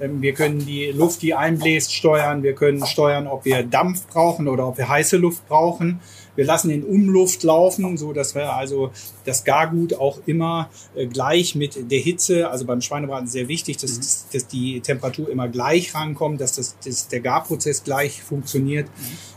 Ähm, 0.00 0.22
Wir 0.22 0.32
können 0.32 0.64
die 0.64 0.92
Luft, 0.92 1.22
die 1.22 1.34
einbläst, 1.34 1.92
steuern. 1.92 2.42
Wir 2.42 2.54
können 2.54 2.86
steuern, 2.86 3.26
ob 3.26 3.44
wir 3.44 3.62
Dampf 3.64 4.06
brauchen 4.06 4.48
oder 4.48 4.68
ob 4.68 4.78
wir 4.78 4.88
heiße 4.88 5.16
Luft 5.16 5.46
brauchen. 5.48 6.00
Wir 6.36 6.44
lassen 6.44 6.70
in 6.70 6.84
Umluft 6.84 7.42
laufen, 7.42 7.96
so 7.96 8.12
dass 8.12 8.36
wir 8.36 8.54
also 8.54 8.92
das 9.28 9.44
Gargut 9.44 9.94
auch 9.94 10.18
immer 10.26 10.70
äh, 10.96 11.06
gleich 11.06 11.54
mit 11.54 11.90
der 11.90 12.00
Hitze, 12.00 12.50
also 12.50 12.64
beim 12.64 12.80
Schweinebraten 12.80 13.28
sehr 13.28 13.48
wichtig, 13.48 13.76
dass, 13.76 14.28
dass 14.32 14.46
die 14.46 14.80
Temperatur 14.80 15.28
immer 15.30 15.48
gleich 15.48 15.94
rankommt, 15.94 16.40
dass, 16.40 16.56
das, 16.56 16.76
dass 16.84 17.08
der 17.08 17.20
Garprozess 17.20 17.84
gleich 17.84 18.22
funktioniert. 18.22 18.88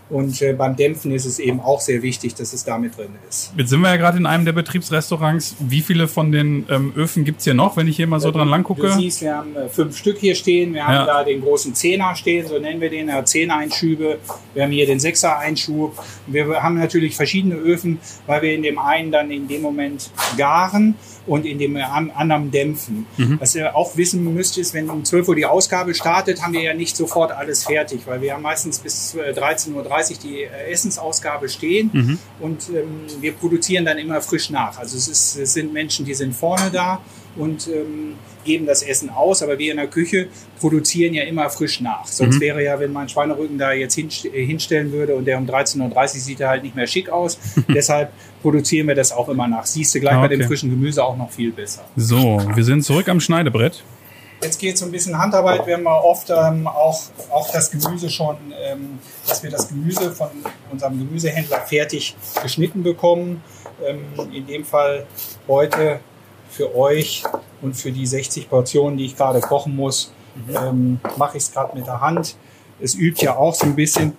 Und 0.09 0.41
äh, 0.41 0.51
beim 0.51 0.75
Dämpfen 0.75 1.13
ist 1.13 1.23
es 1.25 1.39
eben 1.39 1.61
auch 1.61 1.79
sehr 1.79 2.01
wichtig, 2.01 2.35
dass 2.35 2.51
es 2.51 2.65
damit 2.65 2.97
drin 2.97 3.11
ist. 3.29 3.53
Jetzt 3.55 3.69
sind 3.69 3.79
wir 3.79 3.87
ja 3.87 3.95
gerade 3.95 4.17
in 4.17 4.25
einem 4.25 4.43
der 4.43 4.51
Betriebsrestaurants. 4.51 5.55
Wie 5.59 5.79
viele 5.79 6.09
von 6.09 6.33
den 6.33 6.65
ähm, 6.69 6.91
Öfen 6.97 7.23
gibt's 7.23 7.45
hier 7.45 7.53
noch, 7.53 7.77
wenn 7.77 7.87
ich 7.87 7.95
hier 7.95 8.07
mal 8.07 8.19
so 8.19 8.29
dran 8.29 8.49
lang 8.49 8.63
gucke? 8.63 8.87
Du 8.87 8.91
siehst, 8.91 9.21
wir 9.21 9.37
haben 9.37 9.55
äh, 9.55 9.69
fünf 9.69 9.95
Stück 9.95 10.17
hier 10.17 10.35
stehen. 10.35 10.73
Wir 10.73 10.85
haben 10.85 10.95
Ja. 10.95 11.05
da 11.05 11.23
den 11.23 11.39
großen 11.41 11.73
Zehner 11.75 12.13
stehen, 12.15 12.45
so 12.45 12.59
nennen 12.59 12.81
wir 12.81 12.89
den, 12.89 13.07
äh, 13.07 13.23
Zehner-Einschübe. 13.23 14.19
Wir 14.53 14.63
haben 14.63 14.71
hier 14.71 14.85
den 14.85 14.99
Sechser-Einschub. 14.99 15.97
Wir 16.27 16.61
haben 16.61 16.77
natürlich 16.77 17.15
verschiedene 17.15 17.55
Öfen, 17.55 17.99
weil 18.27 18.41
wir 18.41 18.53
in 18.53 18.63
dem 18.63 18.79
einen 18.79 19.13
dann 19.13 19.31
in 19.31 19.47
dem 19.47 19.61
Moment 19.61 19.80
garen 20.37 20.95
und 21.27 21.45
in 21.45 21.57
dem 21.59 21.75
an- 21.77 22.11
anderen 22.11 22.51
dämpfen. 22.51 23.05
Mhm. 23.17 23.39
Was 23.39 23.55
ihr 23.55 23.75
auch 23.75 23.95
wissen 23.97 24.33
müsst, 24.33 24.57
ist, 24.57 24.73
wenn 24.73 24.89
um 24.89 25.03
12 25.05 25.27
Uhr 25.27 25.35
die 25.35 25.45
Ausgabe 25.45 25.93
startet, 25.93 26.41
haben 26.41 26.53
wir 26.53 26.61
ja 26.61 26.73
nicht 26.73 26.95
sofort 26.97 27.31
alles 27.31 27.63
fertig, 27.65 28.01
weil 28.05 28.21
wir 28.21 28.33
haben 28.33 28.41
meistens 28.41 28.79
bis 28.79 29.15
äh, 29.15 29.31
13.30 29.31 29.73
Uhr 29.75 30.17
die 30.23 30.43
äh, 30.43 30.71
Essensausgabe 30.71 31.47
stehen 31.49 31.89
Mhm. 31.93 32.19
und 32.39 32.69
ähm, 32.69 33.05
wir 33.21 33.33
produzieren 33.33 33.85
dann 33.85 33.97
immer 33.97 34.21
frisch 34.21 34.49
nach. 34.49 34.77
Also 34.79 34.97
es, 34.97 35.07
ist, 35.07 35.35
es 35.37 35.53
sind 35.53 35.71
Menschen, 35.73 36.05
die 36.05 36.13
sind 36.13 36.33
vorne 36.35 36.69
da 36.71 37.01
und 37.35 37.67
ähm, 37.67 38.15
geben 38.43 38.65
das 38.65 38.81
Essen 38.81 39.09
aus, 39.09 39.43
aber 39.43 39.57
wir 39.59 39.71
in 39.71 39.77
der 39.77 39.87
Küche 39.87 40.27
produzieren 40.59 41.13
ja 41.13 41.23
immer 41.23 41.49
frisch 41.49 41.79
nach. 41.81 42.05
Sonst 42.07 42.35
Mhm. 42.37 42.41
wäre 42.41 42.63
ja, 42.63 42.79
wenn 42.79 42.91
mein 42.91 43.07
Schweinerücken 43.07 43.57
da 43.57 43.71
jetzt 43.71 43.93
hinst 43.95 44.23
hinstellen 44.23 44.91
würde 44.91 45.15
und 45.15 45.25
der 45.25 45.37
um 45.37 45.45
13.30 45.45 45.95
Uhr 45.95 46.07
sieht 46.07 46.39
er 46.39 46.49
halt 46.49 46.63
nicht 46.63 46.75
mehr 46.75 46.87
schick 46.87 47.09
aus. 47.09 47.37
Deshalb 47.67 48.11
produzieren 48.41 48.87
wir 48.87 48.95
das 48.95 49.11
auch 49.11 49.29
immer 49.29 49.47
nach. 49.47 49.65
Siehst 49.65 49.93
du 49.93 49.99
gleich 49.99 50.15
Ah, 50.15 50.21
bei 50.21 50.27
dem 50.27 50.39
okay. 50.39 50.47
frischen 50.47 50.69
Gemüse 50.71 51.03
auch 51.03 51.15
noch 51.15 51.29
viel 51.31 51.51
besser. 51.51 51.83
So, 51.95 52.41
wir 52.55 52.63
sind 52.63 52.83
zurück 52.83 53.07
am 53.09 53.19
Schneidebrett. 53.19 53.83
Jetzt 54.43 54.59
geht 54.59 54.73
es 54.73 54.81
um 54.81 54.89
ein 54.89 54.91
bisschen 54.91 55.15
Handarbeit. 55.15 55.67
Wir 55.67 55.75
haben 55.75 55.85
oft 55.85 56.31
ähm, 56.31 56.65
auch, 56.67 56.99
auch 57.29 57.51
das 57.51 57.69
Gemüse 57.69 58.09
schon, 58.09 58.37
ähm, 58.59 58.97
dass 59.27 59.43
wir 59.43 59.51
das 59.51 59.69
Gemüse 59.69 60.11
von 60.11 60.29
unserem 60.71 60.97
Gemüsehändler 60.97 61.59
fertig 61.59 62.15
geschnitten 62.41 62.81
bekommen. 62.81 63.43
Ähm, 63.87 63.99
in 64.33 64.47
dem 64.47 64.65
Fall 64.65 65.05
heute 65.47 65.99
für 66.51 66.75
euch 66.75 67.23
und 67.61 67.75
für 67.75 67.91
die 67.91 68.05
60 68.05 68.49
Portionen, 68.49 68.97
die 68.97 69.05
ich 69.05 69.15
gerade 69.15 69.39
kochen 69.39 69.75
muss, 69.75 70.13
ähm, 70.53 70.99
mache 71.17 71.37
ich 71.37 71.43
es 71.43 71.51
gerade 71.51 71.75
mit 71.77 71.87
der 71.87 72.01
Hand. 72.01 72.35
Es 72.79 72.95
übt 72.95 73.23
ja 73.23 73.35
auch 73.35 73.53
so 73.53 73.65
ein 73.65 73.75
bisschen. 73.75 74.17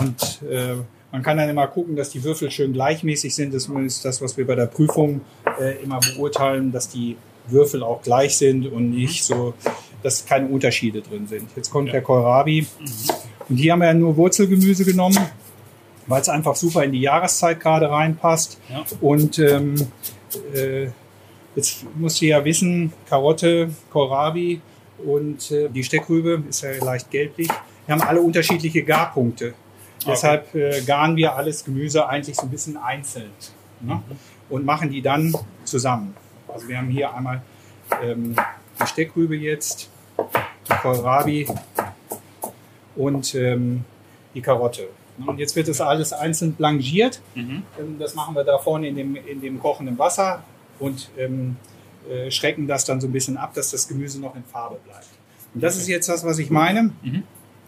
Und 0.00 0.42
äh, 0.50 0.76
man 1.12 1.22
kann 1.22 1.36
dann 1.36 1.48
immer 1.48 1.66
gucken, 1.66 1.96
dass 1.96 2.10
die 2.10 2.22
Würfel 2.24 2.50
schön 2.50 2.72
gleichmäßig 2.72 3.34
sind. 3.34 3.54
Das 3.54 3.66
ist 3.66 4.04
das, 4.04 4.22
was 4.22 4.36
wir 4.36 4.46
bei 4.46 4.54
der 4.54 4.66
Prüfung 4.66 5.20
äh, 5.60 5.82
immer 5.82 6.00
beurteilen, 6.00 6.72
dass 6.72 6.88
die 6.88 7.16
Würfel 7.48 7.82
auch 7.82 8.02
gleich 8.02 8.36
sind 8.36 8.66
und 8.66 8.90
nicht 8.90 9.24
so, 9.24 9.54
dass 10.02 10.24
keine 10.24 10.46
Unterschiede 10.48 11.02
drin 11.02 11.26
sind. 11.26 11.50
Jetzt 11.56 11.70
kommt 11.70 11.92
der 11.92 12.02
Kohlrabi. 12.02 12.66
Und 13.48 13.56
hier 13.56 13.72
haben 13.72 13.80
wir 13.80 13.88
ja 13.88 13.94
nur 13.94 14.16
Wurzelgemüse 14.16 14.84
genommen, 14.84 15.18
weil 16.06 16.20
es 16.20 16.28
einfach 16.28 16.54
super 16.56 16.84
in 16.84 16.92
die 16.92 17.00
Jahreszeit 17.00 17.60
gerade 17.60 17.90
reinpasst. 17.90 18.58
Ja. 18.68 18.84
Und 19.00 19.38
ähm, 19.38 19.74
äh, 20.54 20.88
jetzt 21.54 21.84
musst 21.96 22.20
du 22.20 22.26
ja 22.26 22.44
wissen, 22.44 22.92
Karotte, 23.08 23.70
Kohlrabi 23.90 24.60
und 25.04 25.50
äh, 25.50 25.68
die 25.68 25.84
Steckrübe 25.84 26.42
ist 26.48 26.62
ja 26.62 26.72
leicht 26.84 27.10
gelblich. 27.10 27.48
Wir 27.86 27.94
haben 27.94 28.02
alle 28.02 28.20
unterschiedliche 28.20 28.82
Garpunkte. 28.82 29.54
Deshalb 30.06 30.54
äh, 30.54 30.80
garen 30.82 31.16
wir 31.16 31.34
alles 31.34 31.64
Gemüse 31.64 32.06
eigentlich 32.06 32.36
so 32.36 32.42
ein 32.42 32.50
bisschen 32.50 32.76
einzeln 32.76 33.30
ne? 33.80 34.02
und 34.48 34.64
machen 34.64 34.90
die 34.90 35.02
dann 35.02 35.34
zusammen. 35.64 36.14
Also 36.46 36.68
wir 36.68 36.78
haben 36.78 36.88
hier 36.88 37.12
einmal 37.12 37.42
ähm, 38.02 38.36
die 38.80 38.86
Steckrübe 38.86 39.36
jetzt, 39.36 39.90
die 40.18 40.74
Kohlrabi 40.82 41.46
und 42.96 43.34
ähm, 43.34 43.84
die 44.34 44.40
Karotte. 44.40 44.88
Und 45.26 45.38
jetzt 45.38 45.56
wird 45.56 45.68
das 45.68 45.80
alles 45.80 46.12
einzeln 46.12 46.52
blanchiert. 46.52 47.20
Mhm. 47.34 47.62
Ähm, 47.78 47.96
Das 47.98 48.14
machen 48.14 48.34
wir 48.34 48.44
da 48.44 48.58
vorne 48.58 48.88
in 48.88 48.96
dem, 48.96 49.16
in 49.16 49.40
dem 49.40 49.60
kochenden 49.60 49.98
Wasser 49.98 50.42
und 50.78 51.10
ähm, 51.18 51.56
äh, 52.10 52.30
schrecken 52.30 52.66
das 52.66 52.84
dann 52.84 53.00
so 53.00 53.08
ein 53.08 53.12
bisschen 53.12 53.36
ab, 53.36 53.54
dass 53.54 53.70
das 53.70 53.88
Gemüse 53.88 54.20
noch 54.20 54.34
in 54.34 54.44
Farbe 54.44 54.78
bleibt. 54.84 55.06
Und 55.54 55.62
das 55.62 55.76
ist 55.76 55.88
jetzt 55.88 56.08
das, 56.08 56.24
was 56.24 56.38
ich 56.38 56.50
meine. 56.50 56.90
Mhm. 57.02 57.22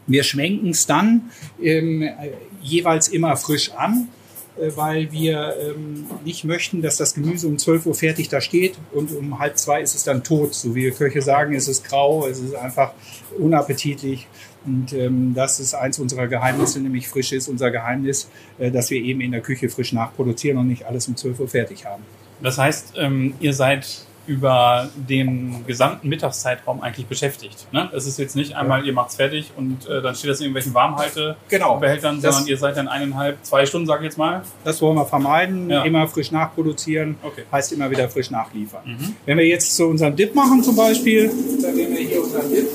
Wir 0.07 0.23
schwenken 0.23 0.71
es 0.71 0.87
dann 0.87 1.31
ähm, 1.61 2.03
äh, 2.03 2.33
jeweils 2.63 3.09
immer 3.09 3.37
frisch 3.37 3.73
an, 3.73 4.09
weil 4.57 5.11
wir 5.13 5.55
ähm, 5.61 6.07
nicht 6.25 6.45
möchten, 6.45 6.83
dass 6.83 6.97
das 6.97 7.15
Gemüse 7.15 7.47
um 7.47 7.59
12 7.59 7.87
Uhr 7.87 7.95
fertig 7.95 8.29
da 8.29 8.41
steht 8.41 8.77
und 8.93 9.13
um 9.13 9.39
halb 9.39 9.59
zwei 9.59 9.81
ist 9.81 9.95
es 9.95 10.05
dann 10.05 10.23
tot. 10.23 10.55
So 10.55 10.75
wie 10.75 10.85
wir 10.85 10.93
Köche 10.93 11.23
sagen, 11.23 11.55
es 11.55 11.69
ist 11.69 11.85
grau, 11.85 12.27
es 12.27 12.41
ist 12.41 12.55
einfach 12.55 12.93
unappetitlich. 13.39 14.27
Und 14.67 14.93
ähm, 14.93 15.33
das 15.35 15.59
ist 15.59 15.75
eins 15.75 15.99
unserer 15.99 16.27
Geheimnisse, 16.27 16.81
nämlich 16.81 17.09
frisch 17.09 17.33
ist 17.33 17.49
unser 17.49 17.71
Geheimnis, 17.71 18.29
äh, 18.59 18.71
dass 18.71 18.91
wir 18.91 19.01
eben 19.01 19.21
in 19.21 19.33
der 19.33 19.41
Küche 19.41 19.71
frisch 19.71 19.93
nachproduzieren 19.93 20.59
und 20.59 20.69
nicht 20.69 20.85
alles 20.85 21.09
um 21.09 21.17
12 21.17 21.41
Uhr 21.41 21.49
fertig 21.49 21.87
haben. 21.87 22.03
Das 22.43 22.59
heißt, 22.59 22.95
ähm, 22.97 23.35
ihr 23.41 23.55
seid 23.55 24.05
über 24.27 24.89
den 24.95 25.65
gesamten 25.67 26.09
Mittagszeitraum 26.09 26.81
eigentlich 26.83 27.07
beschäftigt. 27.07 27.67
Ne? 27.73 27.91
Es 27.95 28.07
ist 28.07 28.19
jetzt 28.19 28.37
nicht 28.37 28.55
einmal, 28.55 28.87
ihr 28.87 28.93
macht's 28.93 29.17
fertig 29.17 29.51
und 29.57 29.89
äh, 29.89 30.01
dann 30.03 30.15
steht 30.15 30.31
das 30.31 30.39
in 30.41 30.47
irgendwelchen 30.47 30.73
Genau. 30.73 31.71
Warmhaltebehältern, 31.71 32.21
Das- 32.23 32.35
sondern 32.37 32.49
ihr 32.51 32.57
seid 32.59 32.77
dann 32.77 32.89
eineinhalb, 32.89 33.39
zwei 33.45 33.67
Stunden, 33.67 33.87
sage 33.87 34.01
ich 34.03 34.11
jetzt 34.11 34.19
mal. 34.19 34.43
Das 34.65 34.81
wollen 34.83 34.97
wir 34.97 35.07
vermeiden. 35.07 35.71
Ja. 35.71 35.83
Immer 35.85 36.07
frisch 36.07 36.31
nachproduzieren. 36.31 37.17
Okay. 37.23 37.43
Heißt 37.51 37.73
immer 37.73 37.91
wieder 37.91 38.09
frisch 38.09 38.31
nachliefern. 38.31 38.83
Mhm. 38.85 39.17
Wenn 39.27 39.39
wir 39.39 39.47
jetzt 39.47 39.75
zu 39.77 39.87
unserem 39.87 40.15
Dip 40.15 40.35
machen 40.35 40.63
zum 40.63 40.77
Beispiel, 40.77 41.31
dann 41.63 41.75
nehmen 41.75 41.97
wir 41.97 42.07
hier 42.07 42.23
unseren 42.23 42.51
Dip. 42.51 42.67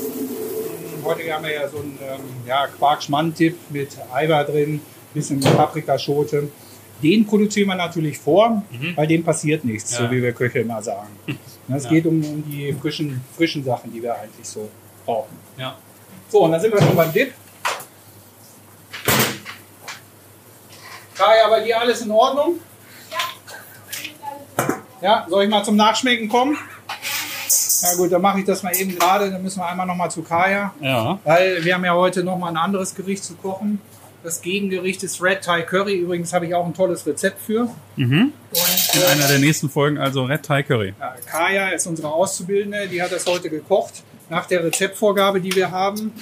Heute 1.04 1.32
haben 1.32 1.44
wir 1.44 1.52
ja 1.54 1.68
so 1.68 1.78
einen 1.78 1.98
ähm, 2.02 2.20
ja, 2.46 2.66
Quark-Schmand-Dip 2.78 3.56
mit 3.70 3.90
Eiber 4.12 4.42
drin, 4.44 4.80
bisschen 5.14 5.40
Paprikaschote. 5.40 6.48
Den 7.02 7.26
produzieren 7.26 7.68
wir 7.68 7.74
natürlich 7.74 8.18
vor, 8.18 8.62
bei 8.94 9.06
dem 9.06 9.22
passiert 9.22 9.64
nichts, 9.64 9.90
Mhm. 9.92 9.96
Ja. 10.04 10.10
so 10.10 10.14
wie 10.16 10.22
wir 10.22 10.32
Köche 10.32 10.60
immer 10.60 10.82
sagen. 10.82 11.08
Es 11.68 11.82
Ja. 11.84 11.90
geht 11.90 12.06
um, 12.06 12.24
um 12.24 12.44
die 12.48 12.72
frischen, 12.80 13.22
frischen 13.36 13.64
Sachen, 13.64 13.92
die 13.92 14.00
wir 14.02 14.14
eigentlich 14.14 14.46
so 14.46 14.68
brauchen. 15.04 15.36
Ja. 15.58 15.76
So, 16.28 16.42
und 16.44 16.52
dann 16.52 16.60
sind 16.60 16.72
wir 16.72 16.80
schon 16.80 16.94
beim 16.94 17.12
Dip. 17.12 17.32
Kaya, 21.16 21.48
bei 21.48 21.60
dir 21.64 21.80
alles 21.80 22.02
in 22.02 22.10
Ordnung? 22.10 22.60
Ja, 25.00 25.26
soll 25.28 25.44
ich 25.44 25.50
mal 25.50 25.64
zum 25.64 25.76
Nachschmecken 25.76 26.28
kommen? 26.28 26.56
Ja 27.82 27.94
gut, 27.96 28.10
dann 28.12 28.22
mache 28.22 28.40
ich 28.40 28.44
das 28.46 28.62
mal 28.62 28.74
eben 28.74 28.96
gerade. 28.98 29.30
Dann 29.30 29.42
müssen 29.42 29.58
wir 29.60 29.66
einmal 29.66 29.86
noch 29.86 29.94
mal 29.94 30.08
zu 30.10 30.22
Kaya, 30.22 30.72
Ja. 30.80 31.18
weil 31.24 31.64
wir 31.64 31.74
haben 31.74 31.84
ja 31.84 31.94
heute 31.94 32.24
noch 32.24 32.38
mal 32.38 32.48
ein 32.48 32.56
anderes 32.56 32.94
Gericht 32.94 33.22
zu 33.24 33.34
kochen. 33.34 33.80
Das 34.26 34.42
Gegengericht 34.42 35.04
ist 35.04 35.22
Red 35.22 35.42
Thai 35.42 35.62
Curry. 35.62 35.94
Übrigens 35.98 36.32
habe 36.32 36.46
ich 36.46 36.54
auch 36.56 36.66
ein 36.66 36.74
tolles 36.74 37.06
Rezept 37.06 37.40
für. 37.40 37.68
Mhm. 37.94 38.32
Und, 38.50 38.94
In 38.94 39.00
äh, 39.00 39.04
einer 39.04 39.28
der 39.28 39.38
nächsten 39.38 39.70
Folgen 39.70 39.98
also 39.98 40.24
Red 40.24 40.42
Thai 40.42 40.64
Curry. 40.64 40.94
ja, 40.98 41.14
Kaya 41.30 41.68
ist 41.68 41.86
unsere 41.86 42.08
Auszubildende, 42.12 42.88
die 42.88 43.00
hat 43.00 43.12
das 43.12 43.24
heute 43.26 43.48
gekocht 43.48 44.02
nach 44.28 44.46
der 44.46 44.64
Rezeptvorgabe, 44.64 45.40
die 45.40 45.54
wir 45.54 45.70
haben. 45.70 46.12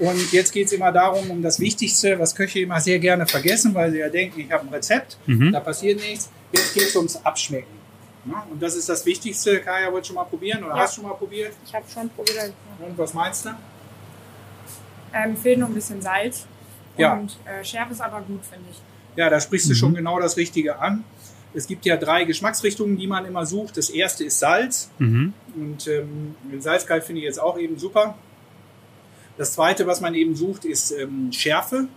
Und 0.00 0.32
jetzt 0.32 0.50
geht 0.50 0.66
es 0.66 0.72
immer 0.72 0.90
darum, 0.90 1.30
um 1.30 1.40
das 1.40 1.60
Wichtigste, 1.60 2.18
was 2.18 2.34
Köche 2.34 2.58
immer 2.58 2.80
sehr 2.80 2.98
gerne 2.98 3.26
vergessen, 3.28 3.72
weil 3.74 3.92
sie 3.92 3.98
ja 3.98 4.08
denken, 4.08 4.40
ich 4.40 4.50
habe 4.50 4.66
ein 4.66 4.74
Rezept, 4.74 5.16
Mhm. 5.26 5.52
da 5.52 5.60
passiert 5.60 6.00
nichts. 6.00 6.30
Jetzt 6.52 6.74
geht 6.74 6.88
es 6.88 6.96
ums 6.96 7.14
Abschmecken. 7.24 7.70
Ja, 8.26 8.44
und 8.50 8.60
das 8.60 8.74
ist 8.74 8.88
das 8.88 9.06
Wichtigste. 9.06 9.60
Kaya, 9.60 9.92
wolltest 9.92 10.10
du 10.10 10.14
schon 10.14 10.16
mal 10.16 10.28
probieren 10.28 10.64
oder 10.64 10.74
Ja. 10.74 10.80
hast 10.82 10.96
du 10.96 11.02
schon 11.02 11.10
mal 11.10 11.14
probiert? 11.16 11.52
Ich 11.64 11.72
habe 11.72 11.84
schon 11.94 12.08
probiert. 12.10 12.52
Und 12.80 12.98
was 12.98 13.14
meinst 13.14 13.44
du? 13.44 13.50
Ähm, 15.14 15.36
fehlt 15.36 15.60
noch 15.60 15.68
ein 15.68 15.74
bisschen 15.74 16.02
Salz. 16.02 16.46
Ja. 16.96 17.14
Und 17.14 17.36
äh, 17.44 17.64
Schärfe 17.64 17.92
ist 17.92 18.00
aber 18.00 18.20
gut, 18.20 18.44
finde 18.44 18.66
ich. 18.70 18.80
Ja, 19.16 19.28
da 19.30 19.40
sprichst 19.40 19.68
du 19.70 19.74
schon 19.74 19.94
genau 19.94 20.18
das 20.20 20.36
Richtige 20.36 20.78
an. 20.78 21.04
Es 21.54 21.66
gibt 21.66 21.84
ja 21.84 21.96
drei 21.96 22.24
Geschmacksrichtungen, 22.24 22.96
die 22.96 23.06
man 23.06 23.26
immer 23.26 23.44
sucht. 23.44 23.76
Das 23.76 23.90
erste 23.90 24.24
ist 24.24 24.38
Salz. 24.38 24.90
Mhm. 24.98 25.34
Und 25.54 25.86
ähm, 25.86 26.34
den 26.50 26.62
Salzgehalt 26.62 27.04
finde 27.04 27.20
ich 27.20 27.26
jetzt 27.26 27.40
auch 27.40 27.58
eben 27.58 27.78
super. 27.78 28.16
Das 29.36 29.52
zweite, 29.52 29.86
was 29.86 30.00
man 30.00 30.14
eben 30.14 30.34
sucht, 30.34 30.64
ist 30.64 30.92
ähm, 30.92 31.30
Schärfe. 31.32 31.88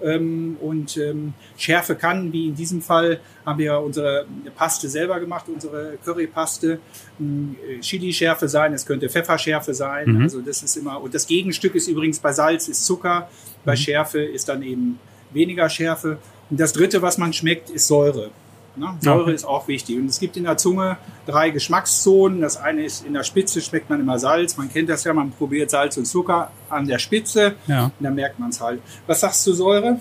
Ähm, 0.00 0.56
und 0.60 0.96
ähm, 0.96 1.34
Schärfe 1.56 1.94
kann, 1.94 2.32
wie 2.32 2.48
in 2.48 2.54
diesem 2.54 2.80
Fall, 2.82 3.20
haben 3.44 3.58
wir 3.58 3.78
unsere 3.78 4.26
Paste 4.56 4.88
selber 4.88 5.20
gemacht, 5.20 5.46
unsere 5.52 5.98
Currypaste, 6.04 6.80
ähm, 7.20 7.56
Chili-Schärfe 7.80 8.48
sein, 8.48 8.72
es 8.72 8.86
könnte 8.86 9.08
Pfefferschärfe 9.08 9.74
sein. 9.74 10.12
Mhm. 10.12 10.22
Also 10.22 10.40
das 10.40 10.62
ist 10.62 10.76
immer, 10.76 11.00
und 11.00 11.14
das 11.14 11.26
Gegenstück 11.26 11.74
ist 11.74 11.88
übrigens 11.88 12.18
bei 12.18 12.32
Salz 12.32 12.68
ist 12.68 12.84
Zucker, 12.84 13.28
bei 13.64 13.76
Schärfe 13.76 14.22
ist 14.22 14.48
dann 14.48 14.62
eben 14.62 14.98
weniger 15.32 15.68
Schärfe. 15.68 16.18
Und 16.50 16.60
das 16.60 16.72
dritte, 16.72 17.02
was 17.02 17.18
man 17.18 17.32
schmeckt, 17.32 17.70
ist 17.70 17.86
Säure. 17.86 18.30
Ne? 18.74 18.96
Säure 19.00 19.22
Okay. 19.24 19.34
ist 19.34 19.44
auch 19.44 19.68
wichtig. 19.68 19.98
Und 19.98 20.06
es 20.06 20.18
gibt 20.18 20.36
in 20.36 20.44
der 20.44 20.56
Zunge 20.56 20.96
drei 21.26 21.50
Geschmackszonen. 21.50 22.40
Das 22.40 22.56
eine 22.56 22.84
ist, 22.84 23.04
in 23.04 23.12
der 23.12 23.22
Spitze 23.22 23.60
schmeckt 23.60 23.90
man 23.90 24.00
immer 24.00 24.18
Salz. 24.18 24.56
Man 24.56 24.72
kennt 24.72 24.88
das 24.88 25.04
ja, 25.04 25.12
man 25.12 25.30
probiert 25.32 25.70
Salz 25.70 25.96
und 25.98 26.06
Zucker 26.06 26.50
an 26.70 26.86
der 26.86 26.98
Spitze. 26.98 27.54
Ja. 27.66 27.84
Und 27.84 27.92
dann 28.00 28.14
merkt 28.14 28.38
man 28.38 28.48
es 28.50 28.60
halt. 28.60 28.80
Was 29.06 29.20
sagst 29.20 29.46
du 29.46 29.52
Säure? 29.52 29.98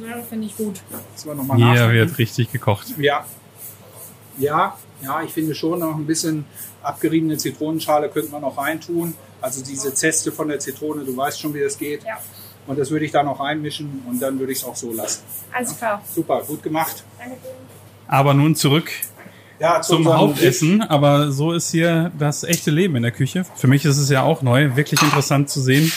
Ja, 0.00 0.22
finde 0.28 0.46
ich 0.46 0.56
gut. 0.56 0.80
Das 1.14 1.26
wir 1.26 1.34
nochmal 1.34 1.56
Hier 1.56 1.66
nachdenken. 1.66 1.94
wird 1.94 2.18
richtig 2.18 2.52
gekocht. 2.52 2.86
Ja. 2.98 3.24
Ja, 4.38 4.76
ja, 5.02 5.22
ich 5.22 5.32
finde 5.32 5.54
schon 5.54 5.78
noch 5.80 5.94
ein 5.96 6.06
bisschen 6.06 6.44
abgeriebene 6.82 7.36
Zitronenschale 7.38 8.08
könnte 8.08 8.30
man 8.30 8.42
noch 8.42 8.56
reintun. 8.58 9.14
Also 9.40 9.64
diese 9.64 9.92
Zeste 9.94 10.30
von 10.30 10.48
der 10.48 10.58
Zitrone, 10.58 11.04
du 11.04 11.16
weißt 11.16 11.40
schon, 11.40 11.54
wie 11.54 11.60
das 11.60 11.76
geht. 11.78 12.04
Ja, 12.04 12.18
Und 12.66 12.78
das 12.78 12.90
würde 12.90 13.04
ich 13.04 13.12
da 13.12 13.22
noch 13.22 13.40
reinmischen 13.40 14.02
und 14.06 14.20
dann 14.20 14.38
würde 14.38 14.52
ich 14.52 14.58
es 14.58 14.64
auch 14.64 14.76
so 14.76 14.92
lassen. 14.92 15.22
alles 15.52 15.76
klar. 15.76 16.02
Super, 16.14 16.42
gut 16.46 16.62
gemacht. 16.62 17.02
Danke. 17.18 17.36
Aber 18.08 18.34
nun 18.34 18.54
zurück 18.54 18.90
Ja, 19.58 19.80
zu 19.80 19.90
zum 19.90 19.98
unserem 19.98 20.18
Hauptessen. 20.18 20.82
Aber 20.82 21.32
so 21.32 21.52
ist 21.52 21.70
hier 21.70 22.12
das 22.18 22.44
echte 22.44 22.70
Leben 22.70 22.96
in 22.96 23.02
der 23.02 23.12
Küche. 23.12 23.44
Für 23.56 23.66
mich 23.66 23.84
ist 23.84 23.98
es 23.98 24.08
ja 24.10 24.22
auch 24.22 24.42
neu. 24.42 24.76
Wirklich 24.76 25.02
interessant 25.02 25.50
zu 25.50 25.60
sehen, 25.60 25.90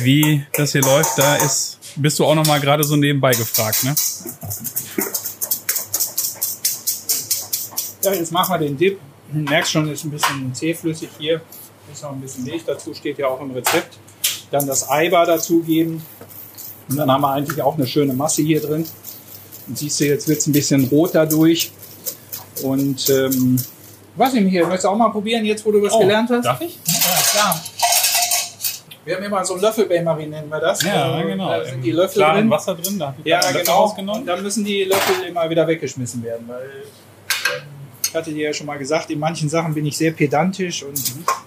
wie 0.00 0.44
das 0.54 0.72
hier 0.72 0.82
läuft. 0.82 1.18
Da 1.18 1.36
ist, 1.36 1.78
bist 1.96 2.18
du 2.18 2.24
auch 2.24 2.34
noch 2.34 2.46
mal 2.46 2.60
gerade 2.60 2.84
so 2.84 2.96
nebenbei 2.96 3.32
gefragt, 3.32 3.84
ne? 3.84 3.94
Ja, 8.02 8.12
jetzt 8.12 8.32
machen 8.32 8.54
wir 8.54 8.58
den 8.58 8.76
Dip. 8.76 9.00
Du 9.32 9.38
merkst 9.38 9.72
schon, 9.72 9.90
ist 9.90 10.04
ein 10.04 10.10
bisschen 10.10 10.54
zähflüssig 10.54 11.10
hier. 11.18 11.40
Ist 11.92 12.02
noch 12.02 12.12
ein 12.12 12.20
bisschen 12.20 12.44
Milch 12.44 12.62
dazu, 12.64 12.94
steht 12.94 13.18
ja 13.18 13.26
auch 13.26 13.40
im 13.40 13.50
Rezept. 13.50 13.98
Dann 14.50 14.66
das 14.66 14.88
Eibar 14.88 15.26
dazugeben. 15.26 16.02
Und 16.88 16.96
dann 16.96 17.10
haben 17.10 17.22
wir 17.22 17.32
eigentlich 17.32 17.60
auch 17.60 17.74
eine 17.74 17.86
schöne 17.86 18.12
Masse 18.12 18.42
hier 18.42 18.60
drin. 18.60 18.86
Siehst 19.74 20.00
du, 20.00 20.04
jetzt 20.06 20.28
wird 20.28 20.38
es 20.38 20.46
ein 20.46 20.52
bisschen 20.52 20.84
rot 20.84 21.10
dadurch. 21.14 21.70
Und 22.62 23.08
ähm, 23.10 23.56
weiß 24.16 24.34
ich 24.34 24.40
Michael, 24.42 24.64
möchtest 24.64 24.84
du 24.84 24.88
auch 24.88 24.96
mal 24.96 25.08
probieren, 25.10 25.44
jetzt 25.44 25.64
wo 25.66 25.72
du 25.72 25.82
was 25.82 25.98
gelernt 25.98 26.30
hast? 26.30 26.38
Oh, 26.40 26.42
Darf 26.42 26.60
ich? 26.60 26.78
Ja, 26.86 27.22
klar. 27.32 27.64
Wir 29.04 29.16
haben 29.16 29.22
immer 29.24 29.44
so 29.44 29.54
ein 29.54 29.60
Löffel-Bain-Marie, 29.60 30.26
nennen 30.26 30.48
wir 30.48 30.58
das. 30.58 30.82
Ja, 30.82 31.20
Äh, 31.20 31.26
genau. 31.26 31.48
Da 31.48 31.64
sind 31.64 31.74
Im 31.76 31.82
die 31.82 31.92
Löffel 31.92 32.14
klaren 32.22 32.36
drin. 32.38 32.50
Wasser 32.50 32.74
drin. 32.74 32.98
Da 32.98 33.14
ich 33.18 33.24
Ja, 33.26 33.36
einen 33.38 33.46
Löffel 33.48 33.60
genau. 33.60 33.76
rausgenommen. 33.82 34.20
Und 34.22 34.26
dann 34.26 34.42
müssen 34.42 34.64
die 34.64 34.84
Löffel 34.84 35.26
immer 35.28 35.48
wieder 35.48 35.66
weggeschmissen 35.68 36.22
werden, 36.24 36.44
weil 36.48 36.64
ähm, 36.64 37.62
ich 38.04 38.14
hatte 38.14 38.32
dir 38.32 38.46
ja 38.48 38.52
schon 38.52 38.66
mal 38.66 38.78
gesagt, 38.78 39.10
in 39.10 39.18
manchen 39.20 39.48
Sachen 39.48 39.74
bin 39.74 39.86
ich 39.86 39.96
sehr 39.96 40.10
pedantisch 40.12 40.82
und 40.82 41.00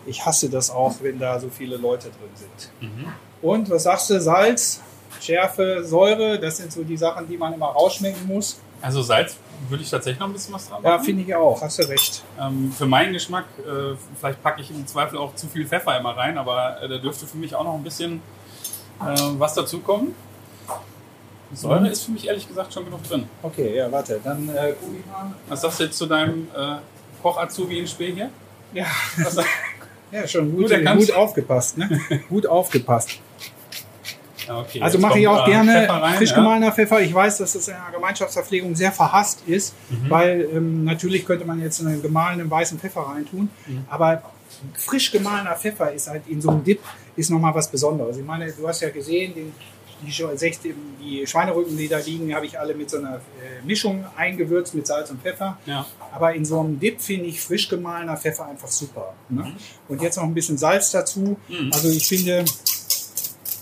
ich 0.06 0.26
hasse 0.26 0.50
das 0.50 0.70
auch, 0.70 0.96
wenn 1.02 1.20
da 1.20 1.38
so 1.40 1.50
viele 1.50 1.76
Leute 1.78 2.10
drin 2.10 2.30
sind. 2.36 2.90
Mhm. 2.90 3.06
Und 3.42 3.70
was 3.70 3.84
sagst 3.84 4.10
du? 4.10 4.22
Salz, 4.22 4.80
Schärfe, 5.22 5.84
Säure, 5.84 6.40
das 6.40 6.58
sind 6.58 6.72
so 6.72 6.84
die 6.84 6.98
Sachen, 6.98 7.28
die 7.28 7.38
man 7.38 7.54
immer 7.54 7.68
rausschmecken 7.68 8.26
muss. 8.28 8.60
Also 8.82 9.02
Salz 9.02 9.36
würde 9.68 9.84
ich 9.84 9.90
tatsächlich 9.90 10.20
noch 10.20 10.28
ein 10.28 10.34
bisschen 10.34 10.54
was 10.54 10.70
dran 10.70 10.82
Ja, 10.84 10.92
machen. 10.92 11.04
finde 11.04 11.24
ich 11.24 11.36
auch, 11.36 11.62
hast 11.62 11.80
du 11.80 11.84
recht. 11.90 12.24
Ähm, 12.40 12.72
für 12.72 12.86
meinen 12.86 13.12
Geschmack, 13.14 13.46
äh, 13.60 13.96
vielleicht 14.18 14.42
packe 14.42 14.62
ich 14.62 14.70
im 14.72 14.88
Zweifel 14.88 15.18
auch 15.18 15.36
zu 15.36 15.48
viel 15.48 15.68
Pfeffer 15.68 15.98
immer 16.00 16.16
rein, 16.16 16.38
aber 16.38 16.82
äh, 16.82 16.88
da 16.88 16.98
dürfte 16.98 17.28
für 17.28 17.38
mich 17.38 17.54
auch 17.56 17.64
noch 17.66 17.74
ein 17.74 17.84
bisschen 17.84 18.22
äh, 19.02 19.16
was 19.38 19.54
dazukommen. 19.56 20.16
Säure 21.52 21.88
ist 21.90 22.04
für 22.04 22.12
mich 22.12 22.28
ehrlich 22.28 22.48
gesagt 22.48 22.74
schon 22.74 22.86
genug 22.86 23.04
drin. 23.04 23.28
Okay, 23.42 23.76
ja, 23.76 23.92
warte, 23.92 24.20
dann 24.24 24.48
äh, 24.50 24.74
guck 24.80 24.98
ich 25.00 25.06
mal. 25.08 25.34
Was 25.48 25.62
sagst 25.62 25.80
du 25.80 25.84
jetzt 25.86 25.98
zu 25.98 26.06
deinem 26.06 26.48
äh, 26.56 26.76
Koch-Azubi 27.24 27.80
in 27.80 27.88
Spee 27.88 28.14
hier? 28.14 28.30
Ja, 28.72 28.86
ja 30.12 30.28
schon 30.28 30.56
gut, 30.56 30.70
Gut 30.70 30.86
gut 30.98 31.12
aufgepasst, 31.12 31.78
ne? 31.78 32.00
gut 32.30 32.46
aufgepasst. 32.46 33.20
Ja, 34.50 34.60
okay, 34.60 34.82
Also 34.82 34.98
mache 35.00 35.20
ich 35.20 35.28
auch 35.28 35.46
gerne 35.46 35.72
Pfeffer 35.72 35.94
rein, 36.02 36.16
frisch 36.16 36.30
ja. 36.32 36.36
gemahlener 36.36 36.72
Pfeffer. 36.72 37.02
Ich 37.02 37.14
weiß, 37.14 37.38
dass 37.38 37.54
das 37.54 37.68
in 37.68 37.76
der 37.76 37.94
Gemeinschaftsverpflegung 37.94 38.76
sehr 38.76 38.92
verhasst 38.92 39.44
ist, 39.46 39.76
Mhm. 39.90 40.10
weil 40.10 40.50
ähm, 40.54 40.84
natürlich 40.84 41.24
könnte 41.26 41.46
man 41.46 41.62
jetzt 41.62 41.80
einen 41.82 42.02
gemahlenen 42.02 42.50
weißen 42.50 42.80
Pfeffer 42.80 43.02
reintun, 43.02 43.50
Mhm. 43.68 43.86
aber 43.90 44.24
frisch 44.74 45.12
gemahlener 45.12 45.56
Pfeffer 45.56 45.94
ist 45.94 46.08
halt 46.10 46.24
in 46.28 46.42
so 46.42 46.50
einem 46.50 46.64
Dip 46.64 46.82
ist 47.16 47.30
noch 47.30 47.40
mal 47.40 47.54
was 47.54 47.70
Besonderes. 47.70 48.18
Ich 48.18 48.26
meine, 48.26 48.52
du 48.52 48.68
hast 48.68 48.82
ja 48.82 48.90
gesehen, 48.90 49.34
den, 49.36 49.54
die, 50.02 50.74
die 51.02 51.28
Schweinerücken, 51.28 51.78
die 51.78 51.88
da 51.88 51.98
liegen, 52.00 52.34
habe 52.34 52.46
ich 52.46 52.58
alle 52.60 52.74
mit 52.74 52.90
so 52.90 52.98
einer 52.98 53.16
äh, 53.18 53.66
Mischung 53.66 54.06
eingewürzt 54.16 54.74
mit 54.74 54.88
Salz 54.88 55.12
und 55.12 55.22
Pfeffer. 55.22 55.58
Ja. 55.66 55.86
Aber 56.14 56.34
in 56.34 56.46
so 56.46 56.60
einem 56.62 56.80
Dip 56.80 57.02
finde 57.02 57.26
ich 57.26 57.40
frisch 57.42 57.68
gemahlener 57.70 58.16
Pfeffer 58.18 58.48
einfach 58.48 58.70
super. 58.70 59.14
Ne? 59.30 59.44
Mhm. 59.44 59.54
Und 59.90 60.02
jetzt 60.02 60.16
noch 60.16 60.24
ein 60.24 60.34
bisschen 60.34 60.58
Salz 60.58 60.92
dazu. 60.92 61.38
Also 61.72 61.90
ich 61.90 62.08
finde, 62.08 62.46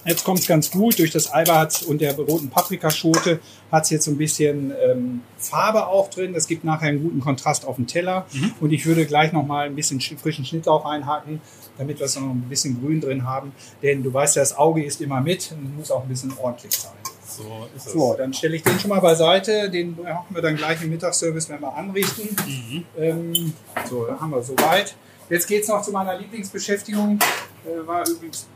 jetzt 0.07 0.23
kommt 0.23 0.39
es 0.39 0.47
ganz 0.47 0.71
gut. 0.71 0.97
Durch 0.97 1.11
das 1.11 1.31
hat's 1.31 1.83
und 1.83 2.01
der 2.01 2.15
roten 2.15 2.49
Paprikaschote 2.49 3.39
hat 3.71 3.83
es 3.83 3.89
jetzt 3.91 4.05
so 4.05 4.11
ein 4.11 4.17
bisschen 4.17 4.73
ähm, 4.83 5.21
Farbe 5.37 5.85
auch 5.87 6.09
drin. 6.09 6.33
Das 6.33 6.47
gibt 6.47 6.63
nachher 6.63 6.87
einen 6.87 7.03
guten 7.03 7.19
Kontrast 7.19 7.65
auf 7.65 7.75
dem 7.75 7.85
Teller. 7.85 8.25
Mhm. 8.33 8.53
Und 8.61 8.71
ich 8.71 8.85
würde 8.85 9.05
gleich 9.05 9.31
noch 9.33 9.45
mal 9.45 9.67
ein 9.67 9.75
bisschen 9.75 9.99
sch- 9.99 10.17
frischen 10.17 10.45
Schnittlauch 10.45 10.85
einhaken, 10.85 11.41
damit 11.77 11.99
wir 11.99 12.05
es 12.07 12.15
noch 12.15 12.23
ein 12.23 12.45
bisschen 12.49 12.81
grün 12.81 13.01
drin 13.01 13.25
haben. 13.27 13.51
Denn 13.83 14.01
du 14.01 14.11
weißt 14.11 14.37
ja, 14.37 14.41
das 14.41 14.57
Auge 14.57 14.83
ist 14.83 15.01
immer 15.01 15.21
mit 15.21 15.51
und 15.51 15.77
muss 15.77 15.91
auch 15.91 16.01
ein 16.03 16.09
bisschen 16.09 16.33
ordentlich 16.41 16.75
sein. 16.75 16.93
So 17.27 17.67
ist 17.75 17.85
es. 17.85 17.93
So, 17.93 18.15
dann 18.17 18.33
stelle 18.33 18.55
ich 18.55 18.63
den 18.63 18.79
schon 18.79 18.89
mal 18.89 18.99
beiseite. 19.01 19.69
Den 19.69 19.95
machen 20.01 20.33
wir 20.33 20.41
dann 20.41 20.55
gleich 20.55 20.81
im 20.81 20.89
Mittagsservice, 20.89 21.49
wenn 21.49 21.61
wir 21.61 21.75
anrichten. 21.75 22.35
Mhm. 22.47 22.85
Ähm, 22.97 23.53
so, 23.87 24.05
da 24.05 24.19
haben 24.19 24.31
wir 24.31 24.41
soweit. 24.41 24.95
Jetzt 25.29 25.45
geht 25.45 25.63
es 25.63 25.67
noch 25.67 25.81
zu 25.81 25.91
meiner 25.91 26.17
Lieblingsbeschäftigung. 26.17 27.19
Äh, 27.65 27.85
war 27.85 28.07
übrigens, 28.07 28.47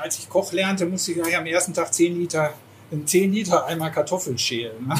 als 0.00 0.18
ich 0.18 0.28
Koch 0.28 0.52
lernte, 0.52 0.86
musste 0.86 1.12
ich 1.12 1.36
am 1.36 1.46
ersten 1.46 1.74
Tag 1.74 1.92
10 1.92 2.18
Liter, 2.18 2.54
in 2.90 3.06
10 3.06 3.32
Liter 3.32 3.66
einmal 3.66 3.90
Kartoffeln 3.90 4.38
schälen. 4.38 4.86
Ne? 4.86 4.94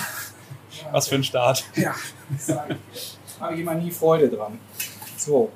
Was 0.93 1.09
für 1.09 1.17
ein 1.17 1.25
Start. 1.25 1.65
Ja, 1.75 1.95
ich. 2.37 3.41
habe 3.41 3.55
ich 3.55 3.61
immer 3.61 3.75
nie 3.75 3.91
Freude 3.91 4.29
dran. 4.29 4.59
So. 5.17 5.51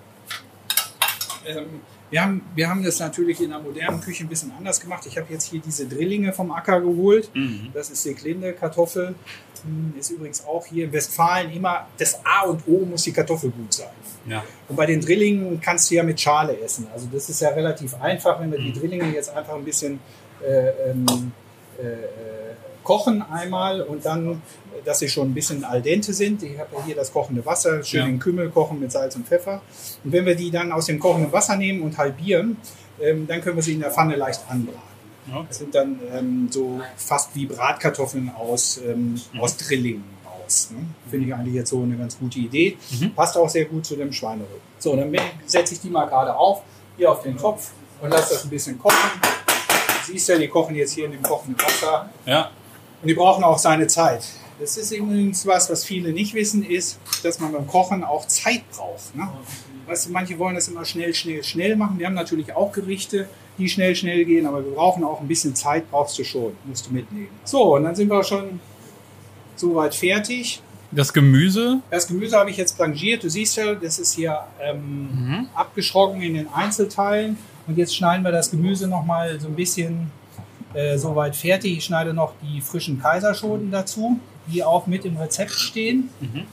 Ähm, 1.47 1.81
wir, 2.11 2.23
haben, 2.23 2.43
wir 2.55 2.69
haben 2.69 2.83
das 2.83 2.99
natürlich 2.99 3.41
in 3.41 3.51
der 3.51 3.61
modernen 3.61 4.01
Küche 4.01 4.25
ein 4.25 4.29
bisschen 4.29 4.53
anders 4.53 4.81
gemacht. 4.81 5.05
Ich 5.07 5.17
habe 5.17 5.33
jetzt 5.33 5.45
hier 5.45 5.61
diese 5.61 5.87
Drillinge 5.87 6.33
vom 6.33 6.51
Acker 6.51 6.81
geholt. 6.81 7.31
Mhm. 7.35 7.71
Das 7.73 7.91
ist 7.91 8.03
Seklinde 8.03 8.53
Kartoffel. 8.53 9.15
Hm, 9.65 9.95
Ist 9.99 10.11
übrigens 10.11 10.45
auch 10.47 10.65
hier 10.67 10.85
in 10.87 10.93
Westfalen 10.93 11.51
immer 11.53 11.87
das 11.99 12.21
A 12.25 12.47
und 12.47 12.63
O 12.67 12.85
muss 12.85 13.03
die 13.05 13.13
Kartoffel 13.13 13.51
gut 13.51 13.73
sein. 13.73 13.89
Ja. 14.27 14.43
Und 14.69 14.77
bei 14.77 14.87
den 14.87 15.01
Drillingen 15.01 15.61
kannst 15.61 15.91
du 15.91 15.95
ja 15.95 16.03
mit 16.03 16.21
Schale 16.21 16.59
essen. 16.61 16.87
Also 16.93 17.07
das 17.13 17.29
ist 17.29 17.41
ja 17.41 17.51
relativ 17.51 17.95
einfach, 18.01 18.41
wenn 18.41 18.51
wir 18.53 18.59
die 18.59 18.73
Drillinge 18.73 19.13
jetzt 19.13 19.31
einfach 19.31 19.55
ein 19.55 19.65
bisschen 19.65 20.01
äh, 20.43 20.91
ähm, 20.91 21.33
äh, 21.79 21.83
äh, 21.83 21.97
kochen 22.85 23.23
einmal 23.23 23.83
und 23.83 24.05
dann, 24.05 24.43
dass 24.85 24.99
sie 25.01 25.09
schon 25.09 25.31
ein 25.31 25.35
bisschen 25.35 25.65
al 25.65 25.81
dente 25.83 26.13
sind. 26.13 26.43
Ich 26.43 26.59
habe 26.59 26.71
ja 26.77 26.85
hier 26.87 26.95
das 26.97 27.13
kochende 27.13 27.45
Wasser, 27.45 27.83
schön 27.85 28.01
Ja. 28.01 28.07
in 28.07 28.19
Kümmel 28.19 28.51
kochen 28.51 28.81
mit 28.81 28.91
Salz 28.93 29.15
und 29.17 29.27
Pfeffer. 29.27 29.61
Und 30.03 30.13
wenn 30.13 30.25
wir 30.27 30.35
die 30.35 30.51
dann 30.51 30.73
aus 30.73 30.87
dem 30.87 30.99
kochenden 30.99 31.31
Wasser 31.33 31.57
nehmen 31.57 31.83
und 31.83 31.97
halbieren, 31.99 32.57
ähm, 33.01 33.27
dann 33.27 33.41
können 33.43 33.57
wir 33.57 33.63
sie 33.63 33.75
in 33.75 33.81
der 33.81 33.91
Pfanne 33.91 34.17
leicht 34.17 34.41
anbraten. 34.49 34.90
Okay. 35.33 35.45
Das 35.49 35.59
sind 35.59 35.75
dann 35.75 35.99
ähm, 36.13 36.49
so 36.51 36.81
fast 36.97 37.35
wie 37.35 37.47
Bratkartoffeln 37.47 38.31
aus, 38.37 38.79
ähm, 38.79 39.21
Mhm. 39.33 39.41
aus 39.41 39.57
Drillingen 39.57 40.05
aus. 40.25 40.71
Ne? 40.73 40.79
Finde 41.11 41.27
ich 41.29 41.35
eigentlich 41.35 41.55
jetzt 41.55 41.71
so 41.71 41.83
eine 41.83 41.97
ganz 41.97 42.19
gute 42.19 42.39
Idee. 42.39 42.77
Mhm. 42.99 43.15
Passt 43.15 43.37
auch 43.37 43.49
sehr 43.49 43.65
gut 43.67 43.87
zu 43.87 43.97
dem 43.97 44.13
Schweinerücken. 44.13 44.61
So, 44.79 44.97
dann 44.97 45.15
setze 45.47 45.75
ich 45.75 45.81
die 45.81 45.91
mal 45.91 46.07
gerade 46.07 46.35
auf, 46.37 46.63
hier 46.97 47.11
auf 47.13 47.23
den 47.23 47.37
Topf 47.37 47.71
und 48.01 48.11
lasse 48.11 48.35
das 48.35 48.45
ein 48.45 48.51
bisschen 48.51 48.79
kochen. 48.79 48.97
Du 50.07 50.13
siehst 50.13 50.29
ja, 50.29 50.39
die 50.39 50.49
kochen 50.49 50.75
jetzt 50.75 50.93
hier 50.93 51.05
in 51.07 51.13
dem 51.13 51.23
kochenden 51.23 51.63
Wasser. 51.65 52.09
Ja. 52.27 52.51
Und 53.03 53.09
die 53.09 53.15
brauchen 53.15 53.45
auch 53.45 53.59
seine 53.59 53.87
Zeit. 53.87 54.25
Das 54.61 54.77
ist 54.77 54.93
übrigens 54.93 55.47
was, 55.47 55.71
was 55.71 55.85
viele 55.85 56.13
nicht 56.13 56.35
wissen, 56.35 56.63
ist, 56.65 56.99
dass 57.23 57.41
man 57.41 57.53
beim 57.53 57.67
Kochen 57.67 58.05
auch 58.05 58.27
Zeit 58.27 58.63
braucht. 58.71 59.17
Ne? 59.17 59.27
Weißt 59.87 60.07
du, 60.07 60.13
manche 60.13 60.39
wollen 60.39 60.55
das 60.55 60.69
immer 60.69 60.85
schnell, 60.85 61.15
schnell, 61.15 61.43
schnell 61.43 61.77
machen. 61.77 61.99
Wir 61.99 62.07
haben 62.07 62.15
natürlich 62.15 62.53
auch 62.55 62.71
Gerichte, 62.73 63.29
die 63.59 63.69
schnell, 63.69 63.95
schnell 63.97 64.25
gehen, 64.25 64.47
aber 64.47 64.65
wir 64.65 64.73
brauchen 64.73 65.03
auch 65.05 65.21
ein 65.21 65.29
bisschen 65.29 65.55
Zeit, 65.55 65.91
brauchst 65.91 66.19
du 66.19 66.25
schon, 66.25 66.53
musst 66.65 66.87
du 66.87 66.93
mitnehmen. 66.93 67.29
So, 67.45 67.77
und 67.77 67.85
dann 67.85 67.95
sind 67.95 68.09
wir 68.09 68.23
schon 68.23 68.61
soweit 69.57 69.95
fertig. 69.95 70.63
Das 70.93 71.13
Gemüse. 71.13 71.81
Das 71.91 72.07
Gemüse 72.09 72.37
habe 72.37 72.51
ich 72.51 72.57
jetzt 72.57 72.77
blanchiert. 72.77 73.23
Du 73.23 73.31
siehst 73.31 73.57
ja, 73.57 73.75
das 73.75 73.99
ist 73.99 74.15
hier 74.15 74.41
ähm, 74.61 75.09
Mhm. 75.13 75.47
abgeschrocken 75.55 76.21
in 76.21 76.35
den 76.35 76.49
Einzelteilen. 76.53 77.39
Und 77.67 77.79
jetzt 77.79 77.95
schneiden 77.95 78.25
wir 78.25 78.33
das 78.33 78.51
Gemüse 78.51 78.89
nochmal 78.89 79.39
so 79.41 79.47
ein 79.49 79.55
bisschen 79.55 80.11
äh, 80.75 80.97
soweit 80.99 81.37
fertig. 81.37 81.79
Ich 81.79 81.85
schneide 81.85 82.15
noch 82.15 82.33
die 82.43 82.61
frischen 82.61 83.01
Kaiserschoten 83.01 83.71
dazu, 83.71 84.21
die 84.47 84.63
auch 84.65 84.87
mit 84.87 85.05
im 85.05 85.17
Rezept 85.17 85.53
stehen. 85.53 86.11
Mhm. 86.21 86.47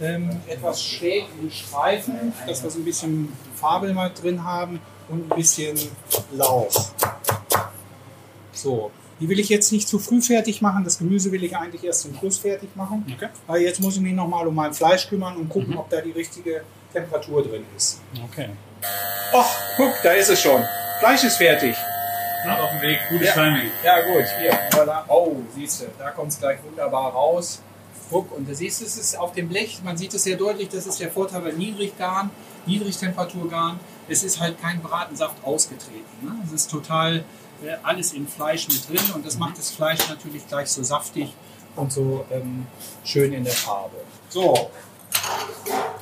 Ähm, 0.00 0.30
etwas 0.48 0.82
schräg 0.82 1.26
in 1.40 1.50
Streifen, 1.50 2.32
dass 2.46 2.62
wir 2.62 2.70
so 2.70 2.78
ein 2.80 2.84
bisschen 2.84 3.32
Farbe 3.54 3.92
mal 3.92 4.10
drin 4.10 4.42
haben 4.44 4.80
und 5.08 5.30
ein 5.30 5.36
bisschen 5.36 5.78
Lauch. 6.32 6.90
So, 8.52 8.90
Die 9.20 9.28
will 9.28 9.38
ich 9.38 9.48
jetzt 9.48 9.70
nicht 9.70 9.86
zu 9.86 10.00
früh 10.00 10.20
fertig 10.20 10.60
machen. 10.62 10.82
Das 10.82 10.98
Gemüse 10.98 11.30
will 11.30 11.44
ich 11.44 11.56
eigentlich 11.56 11.84
erst 11.84 12.00
zum 12.00 12.16
Schluss 12.16 12.38
fertig 12.38 12.74
machen. 12.74 13.04
Okay. 13.14 13.28
Aber 13.46 13.60
jetzt 13.60 13.80
muss 13.80 13.94
ich 13.94 14.02
mich 14.02 14.14
nochmal 14.14 14.46
um 14.48 14.54
mein 14.54 14.74
Fleisch 14.74 15.08
kümmern 15.08 15.36
und 15.36 15.48
gucken, 15.48 15.76
ob 15.76 15.88
da 15.90 16.00
die 16.00 16.10
richtige 16.10 16.62
Temperatur 16.92 17.42
drin 17.44 17.64
ist. 17.76 18.00
Okay. 18.24 18.48
Och, 19.32 19.46
guck, 19.76 19.92
da 20.02 20.10
ist 20.12 20.28
es 20.28 20.40
schon. 20.40 20.62
Fleisch 20.98 21.22
ist 21.22 21.36
fertig. 21.36 21.76
Na, 22.44 22.60
auf 22.62 22.70
dem 22.70 22.82
Weg, 22.82 22.98
gutes 23.08 23.28
Ja. 23.28 23.32
Timing. 23.34 23.70
Ja 23.84 24.00
gut, 24.00 24.24
hier. 24.40 24.52
Voilà. 24.70 25.02
Oh, 25.08 25.36
siehst 25.54 25.82
du, 25.82 25.86
da 25.98 26.10
kommt 26.10 26.32
es 26.32 26.38
gleich 26.38 26.58
wunderbar 26.64 27.12
raus. 27.12 27.60
Guck, 28.10 28.32
und 28.36 28.48
du 28.48 28.54
siehst, 28.54 28.82
es 28.82 28.98
ist 28.98 29.18
auf 29.18 29.32
dem 29.32 29.48
Blech, 29.48 29.80
man 29.84 29.96
sieht 29.96 30.12
es 30.12 30.24
sehr 30.24 30.36
deutlich, 30.36 30.68
das 30.68 30.86
ist 30.86 31.00
der 31.00 31.10
Vorteil 31.10 31.40
bei 31.40 31.52
Niedriggarn, 31.52 32.30
Niedrigtemperaturgarn. 32.66 33.80
Es 34.08 34.22
ist 34.22 34.38
halt 34.40 34.60
kein 34.60 34.82
Bratensaft 34.82 35.36
ausgetreten. 35.44 36.04
Ne? 36.20 36.32
Es 36.44 36.52
ist 36.52 36.70
total 36.70 37.18
äh, 37.64 37.74
alles 37.82 38.12
im 38.12 38.26
Fleisch 38.26 38.68
mit 38.68 38.86
drin 38.88 39.14
und 39.14 39.24
das 39.24 39.38
macht 39.38 39.56
das 39.56 39.70
Fleisch 39.70 40.06
natürlich 40.08 40.46
gleich 40.48 40.68
so 40.68 40.82
saftig 40.82 41.32
und 41.76 41.90
so 41.92 42.26
ähm, 42.30 42.66
schön 43.04 43.32
in 43.32 43.44
der 43.44 43.52
Farbe. 43.54 43.96
So, 44.28 44.70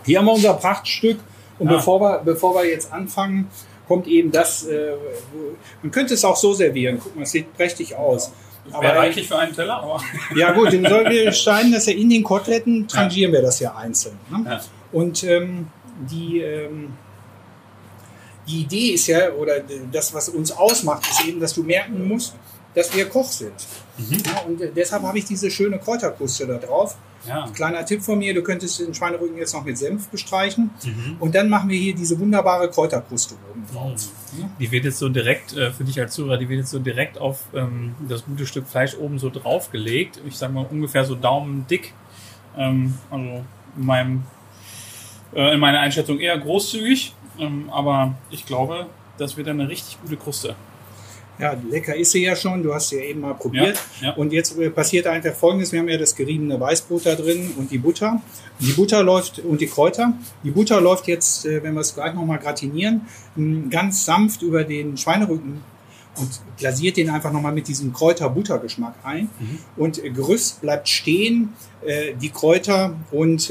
hier 0.04 0.18
haben 0.18 0.26
wir 0.26 0.32
unser 0.32 0.54
Prachtstück 0.54 1.20
und 1.58 1.68
Ah. 1.68 1.72
bevor, 1.74 2.00
wir, 2.00 2.18
bevor 2.24 2.54
wir 2.54 2.68
jetzt 2.68 2.92
anfangen, 2.92 3.50
kommt 3.90 4.06
eben 4.06 4.30
das, 4.30 4.68
äh, 4.68 4.92
man 5.82 5.90
könnte 5.90 6.14
es 6.14 6.24
auch 6.24 6.36
so 6.36 6.52
servieren. 6.52 7.00
Guck 7.02 7.16
mal, 7.16 7.22
es 7.22 7.32
sieht 7.32 7.52
prächtig 7.56 7.96
aus. 7.96 8.30
Wäre 8.66 8.96
reichlich 8.96 9.26
für 9.26 9.36
einen 9.36 9.52
Teller, 9.52 9.82
aber. 9.82 10.00
Ja 10.36 10.52
gut, 10.52 10.72
dann 10.72 10.86
sollen 10.86 11.10
wir 11.10 11.32
schneiden 11.32 11.72
das 11.72 11.86
ja 11.86 11.94
in 11.94 12.08
den 12.08 12.22
Koteletten, 12.22 12.86
trangieren 12.86 13.32
wir 13.32 13.42
das 13.42 13.58
ja 13.58 13.74
einzeln. 13.74 14.16
Ne? 14.30 14.44
Ja. 14.46 14.60
Und 14.92 15.24
ähm, 15.24 15.66
die, 16.08 16.38
ähm, 16.38 16.92
die 18.46 18.60
Idee 18.60 18.90
ist 18.90 19.08
ja, 19.08 19.32
oder 19.32 19.54
das, 19.90 20.14
was 20.14 20.28
uns 20.28 20.52
ausmacht, 20.52 21.02
ist 21.10 21.26
eben, 21.26 21.40
dass 21.40 21.52
du 21.52 21.64
merken 21.64 22.06
musst, 22.06 22.36
dass 22.74 22.94
wir 22.94 23.08
Koch 23.08 23.30
sind. 23.30 23.52
Ja, 23.98 24.40
und 24.46 24.60
äh, 24.60 24.70
deshalb 24.74 25.02
habe 25.02 25.18
ich 25.18 25.24
diese 25.24 25.50
schöne 25.50 25.78
Kräuterkruste 25.78 26.46
da 26.46 26.58
drauf. 26.58 26.96
Ja. 27.28 27.46
Kleiner 27.54 27.84
Tipp 27.84 28.02
von 28.02 28.18
mir, 28.18 28.32
du 28.32 28.42
könntest 28.42 28.80
den 28.80 28.94
Schweinerücken 28.94 29.36
jetzt 29.36 29.52
noch 29.52 29.64
mit 29.64 29.76
Senf 29.76 30.08
bestreichen. 30.08 30.70
Und 31.18 31.34
dann 31.34 31.50
machen 31.50 31.68
wir 31.68 31.78
hier 31.78 31.94
diese 31.94 32.18
wunderbare 32.18 32.70
Kräuterkruste 32.70 33.34
oben 33.50 33.66
drauf. 33.70 34.08
Die 34.58 34.70
wird 34.70 34.84
jetzt 34.84 34.98
so 34.98 35.08
direkt, 35.10 35.54
äh, 35.54 35.70
für 35.70 35.84
dich 35.84 36.00
als 36.00 36.14
Zuhörer, 36.14 36.38
die 36.38 36.48
wird 36.48 36.60
jetzt 36.60 36.70
so 36.70 36.78
direkt 36.78 37.18
auf 37.18 37.44
ähm, 37.54 37.94
das 38.08 38.24
gute 38.24 38.46
Stück 38.46 38.66
Fleisch 38.66 38.96
oben 38.96 39.18
so 39.18 39.28
draufgelegt. 39.28 40.20
Ich 40.26 40.38
sag 40.38 40.52
mal 40.52 40.66
ungefähr 40.70 41.04
so 41.04 41.14
daumendick. 41.14 41.92
Ähm, 42.56 42.94
also 43.10 43.44
in, 43.76 43.84
meinem, 43.84 44.22
äh, 45.34 45.54
in 45.54 45.60
meiner 45.60 45.80
Einschätzung 45.80 46.18
eher 46.18 46.38
großzügig. 46.38 47.14
Ähm, 47.38 47.68
aber 47.70 48.14
ich 48.30 48.46
glaube, 48.46 48.86
das 49.18 49.36
wird 49.36 49.48
eine 49.48 49.68
richtig 49.68 50.00
gute 50.00 50.16
Kruste. 50.16 50.56
Ja, 51.40 51.56
lecker 51.68 51.96
ist 51.96 52.12
sie 52.12 52.24
ja 52.24 52.36
schon. 52.36 52.62
Du 52.62 52.74
hast 52.74 52.90
sie 52.90 52.96
ja 52.96 53.02
eben 53.02 53.20
mal 53.20 53.34
probiert. 53.34 53.78
Ja, 54.00 54.08
ja. 54.08 54.14
Und 54.14 54.32
jetzt 54.32 54.58
äh, 54.58 54.70
passiert 54.70 55.06
einfach 55.06 55.34
Folgendes. 55.34 55.72
Wir 55.72 55.80
haben 55.80 55.88
ja 55.88 55.98
das 55.98 56.14
geriebene 56.14 56.58
Weißbrot 56.60 57.06
da 57.06 57.14
drin 57.14 57.52
und 57.56 57.70
die 57.70 57.78
Butter. 57.78 58.20
Die 58.60 58.72
Butter 58.72 59.02
läuft 59.02 59.38
und 59.38 59.60
die 59.60 59.66
Kräuter. 59.66 60.12
Die 60.44 60.50
Butter 60.50 60.80
läuft 60.80 61.06
jetzt, 61.08 61.46
äh, 61.46 61.62
wenn 61.62 61.74
wir 61.74 61.80
es 61.80 61.94
gleich 61.94 62.14
nochmal 62.14 62.38
gratinieren, 62.38 63.02
ganz 63.70 64.04
sanft 64.04 64.42
über 64.42 64.64
den 64.64 64.96
Schweinerücken 64.96 65.62
und 66.16 66.40
glasiert 66.58 66.96
den 66.96 67.08
einfach 67.10 67.32
nochmal 67.32 67.52
mit 67.52 67.68
diesem 67.68 67.92
Kräuter-Butter-Geschmack 67.92 68.94
ein. 69.04 69.30
Und 69.76 70.02
äh, 70.04 70.10
Gerüst 70.10 70.60
bleibt 70.60 70.88
stehen, 70.88 71.54
äh, 71.84 72.14
die 72.20 72.30
Kräuter 72.30 72.96
und 73.10 73.50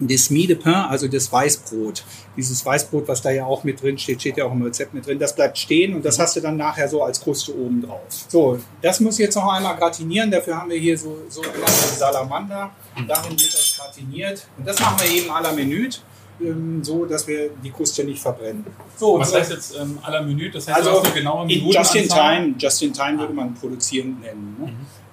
das 0.00 0.30
Mie 0.30 0.46
de 0.46 0.56
Pain, 0.56 0.74
also 0.74 1.08
das 1.08 1.32
Weißbrot. 1.32 2.04
Dieses 2.36 2.64
Weißbrot, 2.64 3.08
was 3.08 3.22
da 3.22 3.30
ja 3.30 3.44
auch 3.44 3.64
mit 3.64 3.82
drin 3.82 3.98
steht, 3.98 4.20
steht 4.20 4.36
ja 4.36 4.44
auch 4.44 4.52
im 4.52 4.62
Rezept 4.62 4.94
mit 4.94 5.06
drin, 5.06 5.18
das 5.18 5.34
bleibt 5.34 5.58
stehen 5.58 5.94
und 5.94 6.04
das 6.04 6.18
hast 6.18 6.36
du 6.36 6.40
dann 6.40 6.56
nachher 6.56 6.88
so 6.88 7.02
als 7.02 7.20
Kruste 7.20 7.52
oben 7.56 7.82
drauf. 7.82 8.00
So, 8.28 8.58
das 8.80 9.00
muss 9.00 9.18
jetzt 9.18 9.34
noch 9.34 9.52
einmal 9.52 9.76
gratinieren. 9.76 10.30
Dafür 10.30 10.56
haben 10.56 10.70
wir 10.70 10.78
hier 10.78 10.96
so 10.96 11.18
sogenannte 11.28 11.70
Salamander. 11.96 12.70
Darin 13.06 13.30
wird 13.30 13.52
das 13.52 13.76
gratiniert. 13.76 14.46
Und 14.56 14.66
das 14.66 14.78
machen 14.80 14.96
wir 15.00 15.10
eben 15.10 15.30
à 15.30 15.42
la 15.42 15.52
Minute, 15.52 15.98
ähm, 16.40 16.82
so 16.84 17.04
dass 17.04 17.26
wir 17.26 17.50
die 17.64 17.70
Kruste 17.70 18.04
nicht 18.04 18.20
verbrennen. 18.20 18.64
So, 18.96 19.18
Was 19.18 19.30
so- 19.30 19.38
heißt 19.38 19.50
jetzt 19.52 19.76
ähm, 19.76 19.98
aller 20.02 20.22
Minute? 20.22 20.50
Das 20.52 20.68
heißt, 20.68 20.76
also 20.78 20.90
du 20.90 20.96
hast 20.98 21.04
eine 21.06 21.14
genaue 21.14 21.42
in 21.42 21.46
Minute. 21.48 21.78
just 21.78 21.94
in 21.96 22.08
time, 22.08 22.54
just 22.58 22.82
in 22.82 22.92
time 22.92 23.18
würde 23.18 23.32
man 23.34 23.54
produzieren 23.54 24.18
nennen. 24.20 24.56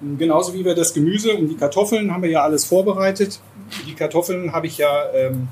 Ne? 0.00 0.16
Genauso 0.18 0.52
wie 0.54 0.64
wir 0.64 0.74
das 0.74 0.92
Gemüse 0.92 1.34
und 1.34 1.48
die 1.48 1.56
Kartoffeln 1.56 2.12
haben 2.12 2.22
wir 2.22 2.30
ja 2.30 2.42
alles 2.42 2.64
vorbereitet. 2.64 3.40
Die 3.86 3.94
Kartoffeln 3.94 4.52
habe 4.52 4.66
ich 4.66 4.78
ja 4.78 5.10
ähm, 5.14 5.48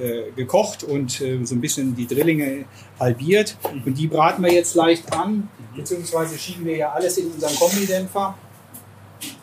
äh, 0.00 0.30
gekocht 0.36 0.84
und 0.84 1.20
äh, 1.20 1.44
so 1.44 1.54
ein 1.54 1.60
bisschen 1.60 1.94
die 1.96 2.06
Drillinge 2.06 2.64
halbiert. 3.00 3.56
Und 3.84 3.98
die 3.98 4.06
braten 4.06 4.42
wir 4.44 4.52
jetzt 4.52 4.74
leicht 4.76 5.12
an, 5.12 5.48
beziehungsweise 5.74 6.38
schieben 6.38 6.64
wir 6.64 6.76
ja 6.76 6.92
alles 6.92 7.18
in 7.18 7.30
unseren 7.30 7.54
Kombidämpfer. 7.56 8.34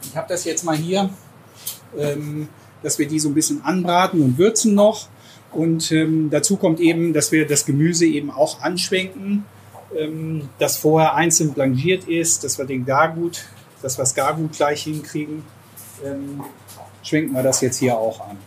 Ich 0.03 0.15
habe 0.15 0.27
das 0.29 0.45
jetzt 0.45 0.63
mal 0.63 0.75
hier, 0.77 1.09
ähm, 1.97 2.47
dass 2.81 2.97
wir 2.99 3.07
die 3.07 3.19
so 3.19 3.29
ein 3.29 3.33
bisschen 3.33 3.63
anbraten 3.65 4.21
und 4.21 4.37
würzen 4.37 4.73
noch. 4.75 5.07
Und 5.53 5.91
ähm, 5.91 6.29
dazu 6.29 6.57
kommt 6.57 6.79
eben, 6.79 7.13
dass 7.13 7.31
wir 7.31 7.47
das 7.47 7.65
Gemüse 7.65 8.05
eben 8.05 8.31
auch 8.31 8.61
anschwenken, 8.61 9.45
ähm, 9.97 10.49
das 10.59 10.77
vorher 10.77 11.15
einzeln 11.15 11.53
blanchiert 11.53 12.05
ist, 12.05 12.43
dass 12.43 12.57
wir 12.57 12.65
den 12.65 12.85
Gargut, 12.85 13.45
dass 13.81 13.97
wir 13.97 14.03
das 14.03 14.15
Gargut 14.15 14.53
gleich 14.53 14.83
hinkriegen. 14.83 15.43
Ähm, 16.03 16.41
schwenken 17.03 17.33
wir 17.33 17.43
das 17.43 17.61
jetzt 17.61 17.77
hier 17.77 17.97
auch 17.97 18.21
an. 18.27 18.37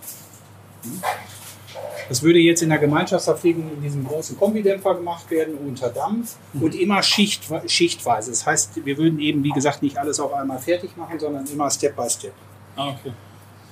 Das 2.08 2.22
würde 2.22 2.38
jetzt 2.38 2.62
in 2.62 2.68
der 2.68 2.78
Gemeinschaftsverpflegung 2.78 3.68
in 3.76 3.82
diesem 3.82 4.06
großen 4.06 4.36
Kombidämpfer 4.36 4.94
gemacht 4.94 5.28
werden 5.30 5.54
unter 5.56 5.88
Dampf 5.88 6.36
und 6.54 6.74
immer 6.74 7.02
schicht, 7.02 7.44
schichtweise. 7.66 8.30
Das 8.30 8.46
heißt, 8.46 8.84
wir 8.84 8.96
würden 8.96 9.18
eben, 9.18 9.42
wie 9.42 9.50
gesagt, 9.50 9.82
nicht 9.82 9.98
alles 9.98 10.20
auf 10.20 10.32
einmal 10.32 10.58
fertig 10.58 10.96
machen, 10.96 11.18
sondern 11.18 11.46
immer 11.46 11.70
Step 11.70 11.96
by 11.96 12.08
Step. 12.08 12.32
Ah, 12.76 12.90
okay. 12.90 13.12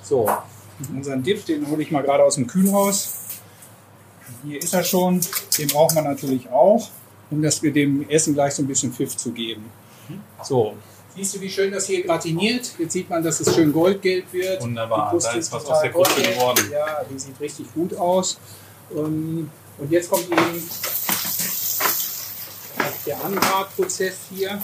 So, 0.03 0.29
unseren 0.93 1.23
Dip, 1.23 1.47
den 1.47 1.69
hole 1.69 1.83
ich 1.83 1.91
mal 1.91 2.03
gerade 2.03 2.25
aus 2.25 2.35
dem 2.35 2.47
Kühlhaus. 2.47 3.24
Hier 4.45 4.63
ist 4.63 4.75
er 4.75 4.85
schon. 4.85 5.21
Den 5.59 5.69
braucht 5.69 5.95
man 5.95 6.05
natürlich 6.05 6.49
auch, 6.51 6.89
um 7.31 7.43
das 7.43 7.61
dem 7.61 8.09
Essen 8.09 8.35
gleich 8.35 8.55
so 8.55 8.63
ein 8.63 8.67
bisschen 8.67 8.93
Pfiff 8.93 9.17
zu 9.17 9.33
geben. 9.33 9.71
So. 10.43 10.75
Siehst 11.17 11.37
du, 11.37 11.41
wie 11.41 11.49
schön 11.49 11.71
das 11.71 11.87
hier 11.87 12.05
gratiniert? 12.05 12.73
Jetzt 12.79 12.93
sieht 12.93 13.09
man, 13.09 13.23
dass 13.23 13.39
es 13.41 13.55
schön 13.55 13.73
goldgelb 13.73 14.33
wird. 14.33 14.61
Wunderbar. 14.61 15.17
Da 15.17 15.33
ist 15.33 15.53
was 15.53 15.65
aus 15.65 15.81
der 15.81 15.93
Kruste 15.93 16.23
geworden. 16.23 16.69
Ja, 16.73 17.05
die 17.09 17.19
sieht 17.19 17.41
richtig 17.41 17.73
gut 17.73 17.95
aus. 17.97 18.39
Ähm, 18.95 19.51
Und 19.79 19.91
jetzt 19.91 20.11
kommt 20.11 20.25
eben 20.31 20.63
der 23.07 23.25
Anbratprozess 23.25 24.15
hier. 24.35 24.61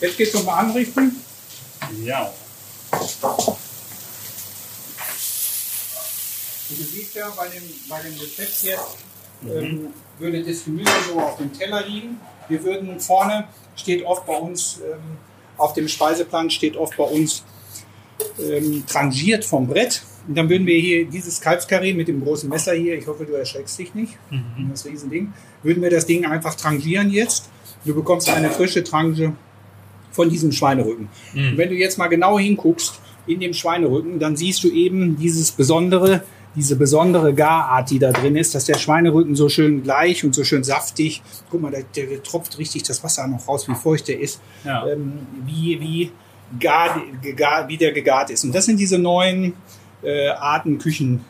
Jetzt 0.00 0.16
geht 0.16 0.28
es 0.28 0.34
um 0.34 0.48
Anrichten. 0.48 1.22
Ja. 2.02 2.32
Und 6.70 6.78
du 6.78 6.84
siehst 6.84 7.14
ja 7.14 7.30
bei 7.36 7.48
dem, 7.48 7.62
bei 7.88 8.00
dem 8.00 8.12
Rezept 8.18 8.62
jetzt, 8.62 8.98
ähm, 9.48 9.88
würde 10.18 10.42
das 10.42 10.64
Gemüse 10.64 10.90
so 11.08 11.20
auf 11.20 11.36
dem 11.38 11.52
Teller 11.52 11.86
liegen. 11.86 12.20
Wir 12.48 12.62
würden 12.64 12.98
vorne, 13.00 13.48
steht 13.76 14.04
oft 14.04 14.26
bei 14.26 14.36
uns, 14.36 14.80
ähm, 14.84 15.16
auf 15.56 15.72
dem 15.72 15.88
Speiseplan 15.88 16.50
steht 16.50 16.76
oft 16.76 16.96
bei 16.96 17.04
uns 17.04 17.44
ähm, 18.40 18.84
trangiert 18.86 19.44
vom 19.44 19.66
Brett. 19.66 20.02
Und 20.26 20.34
dann 20.36 20.48
würden 20.50 20.66
wir 20.66 20.78
hier 20.78 21.06
dieses 21.06 21.40
Kalbskarree 21.40 21.94
mit 21.94 22.08
dem 22.08 22.22
großen 22.22 22.48
Messer 22.48 22.74
hier, 22.74 22.98
ich 22.98 23.06
hoffe, 23.06 23.24
du 23.24 23.32
erschreckst 23.32 23.78
dich 23.78 23.94
nicht, 23.94 24.18
das 24.70 24.84
Riesending, 24.84 25.32
würden 25.62 25.82
wir 25.82 25.88
das 25.88 26.04
Ding 26.04 26.26
einfach 26.26 26.54
trangieren 26.54 27.10
jetzt. 27.10 27.48
Du 27.84 27.94
bekommst 27.94 28.28
eine 28.28 28.50
frische 28.50 28.84
Tranche 28.84 29.32
von 30.10 30.28
diesem 30.28 30.52
Schweinerücken. 30.52 31.08
Und 31.34 31.56
wenn 31.56 31.70
du 31.70 31.76
jetzt 31.76 31.96
mal 31.96 32.08
genau 32.08 32.38
hinguckst 32.38 33.00
in 33.26 33.40
dem 33.40 33.54
Schweinerücken, 33.54 34.18
dann 34.18 34.36
siehst 34.36 34.62
du 34.64 34.68
eben 34.70 35.16
dieses 35.16 35.50
besondere, 35.50 36.24
diese 36.58 36.76
besondere 36.76 37.32
Garart, 37.32 37.90
die 37.90 37.98
da 37.98 38.10
drin 38.10 38.36
ist, 38.36 38.54
dass 38.54 38.64
der 38.64 38.76
Schweinerücken 38.78 39.34
so 39.36 39.48
schön 39.48 39.82
gleich 39.82 40.24
und 40.24 40.34
so 40.34 40.42
schön 40.44 40.64
saftig, 40.64 41.22
guck 41.50 41.62
mal, 41.62 41.70
der, 41.70 41.84
der, 41.94 42.22
tropft 42.22 42.58
richtig 42.58 42.82
das 42.82 43.02
Wasser 43.04 43.26
noch 43.28 43.46
raus, 43.46 43.68
wie 43.68 43.74
feucht 43.74 44.08
der 44.08 44.20
ist, 44.20 44.40
Ja. 44.64 44.86
ähm, 44.86 45.26
wie, 45.46 45.80
wie, 45.80 46.12
gar, 46.58 47.00
gegar, 47.22 47.68
wie 47.68 47.76
der 47.76 47.92
gegart 47.92 48.30
ist. 48.30 48.44
Und 48.44 48.54
das 48.54 48.64
sind 48.64 48.78
diese 48.78 48.98
neuen 48.98 49.54
äh, 50.02 50.28
Arten 50.30 50.78
Küchen, 50.78 51.24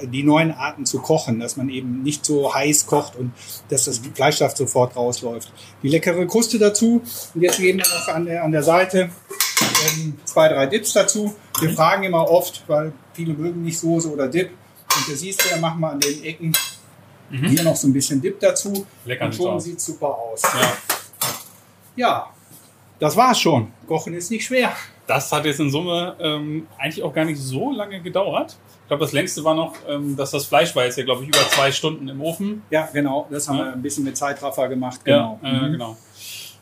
äh, 0.00 0.06
die 0.06 0.22
neuen 0.22 0.52
Arten 0.52 0.86
zu 0.86 1.00
kochen, 1.00 1.40
dass 1.40 1.56
man 1.56 1.68
eben 1.68 2.02
nicht 2.02 2.24
so 2.24 2.54
heiß 2.54 2.86
kocht 2.86 3.16
und 3.16 3.32
dass 3.68 3.86
das 3.86 4.00
Fleischsaft 4.14 4.56
sofort 4.56 4.94
rausläuft. 4.96 5.52
Die 5.82 5.88
leckere 5.88 6.26
Kruste 6.26 6.58
dazu. 6.58 7.02
Und 7.34 7.42
jetzt 7.42 7.58
geben 7.58 7.78
wir 7.78 7.86
noch 7.86 8.14
an 8.14 8.26
der, 8.26 8.44
an 8.44 8.52
der 8.52 8.62
Seite 8.62 9.10
ähm, 9.98 10.14
zwei, 10.24 10.48
drei 10.48 10.66
Dips 10.66 10.92
dazu. 10.92 11.34
Wir 11.60 11.70
fragen 11.70 12.04
immer 12.04 12.30
oft, 12.30 12.62
weil 12.68 12.92
viele 13.14 13.34
mögen 13.34 13.62
nicht 13.62 13.78
Soße 13.78 14.10
oder 14.12 14.28
Dip. 14.28 14.50
Und 14.96 15.08
du 15.08 15.14
siehst 15.16 15.48
ja, 15.50 15.56
machen 15.58 15.80
wir 15.80 15.90
an 15.90 16.00
den 16.00 16.22
Ecken 16.24 16.52
hier 17.30 17.62
noch 17.62 17.76
so 17.76 17.88
ein 17.88 17.92
bisschen 17.94 18.20
Dip 18.20 18.38
dazu. 18.40 18.86
Lecker 19.06 19.24
und 19.26 19.34
schon 19.34 19.58
sieht 19.60 19.80
super 19.80 20.08
aus. 20.18 20.42
Ja. 20.42 20.72
Ja, 21.96 22.26
Das 22.98 23.16
war's 23.16 23.40
schon. 23.40 23.72
Kochen 23.86 24.14
ist 24.14 24.30
nicht 24.30 24.44
schwer. 24.44 24.72
Das 25.06 25.32
hat 25.32 25.44
jetzt 25.44 25.58
in 25.60 25.70
Summe 25.70 26.14
ähm, 26.20 26.66
eigentlich 26.78 27.02
auch 27.02 27.12
gar 27.12 27.24
nicht 27.24 27.40
so 27.40 27.72
lange 27.72 28.00
gedauert. 28.00 28.56
Ich 28.82 28.88
glaube, 28.88 29.04
das 29.04 29.12
längste 29.12 29.42
war 29.44 29.54
noch, 29.54 29.74
ähm, 29.88 30.16
dass 30.16 30.30
das 30.30 30.44
Fleisch 30.46 30.74
war 30.76 30.84
jetzt 30.84 30.96
ja, 30.98 31.04
glaube 31.04 31.22
ich, 31.22 31.28
über 31.28 31.38
zwei 31.50 31.72
Stunden 31.72 32.06
im 32.08 32.20
Ofen. 32.20 32.62
Ja, 32.70 32.88
genau. 32.92 33.26
Das 33.30 33.48
haben 33.48 33.58
Ja. 33.58 33.64
wir 33.66 33.72
ein 33.72 33.82
bisschen 33.82 34.04
mit 34.04 34.16
Zeitraffer 34.16 34.68
gemacht. 34.68 35.00
Genau. 35.04 35.38
Genau. 35.42 35.52
Ja, 35.52 35.58
äh, 35.64 35.68
Mhm. 35.68 35.72
genau. 35.72 35.96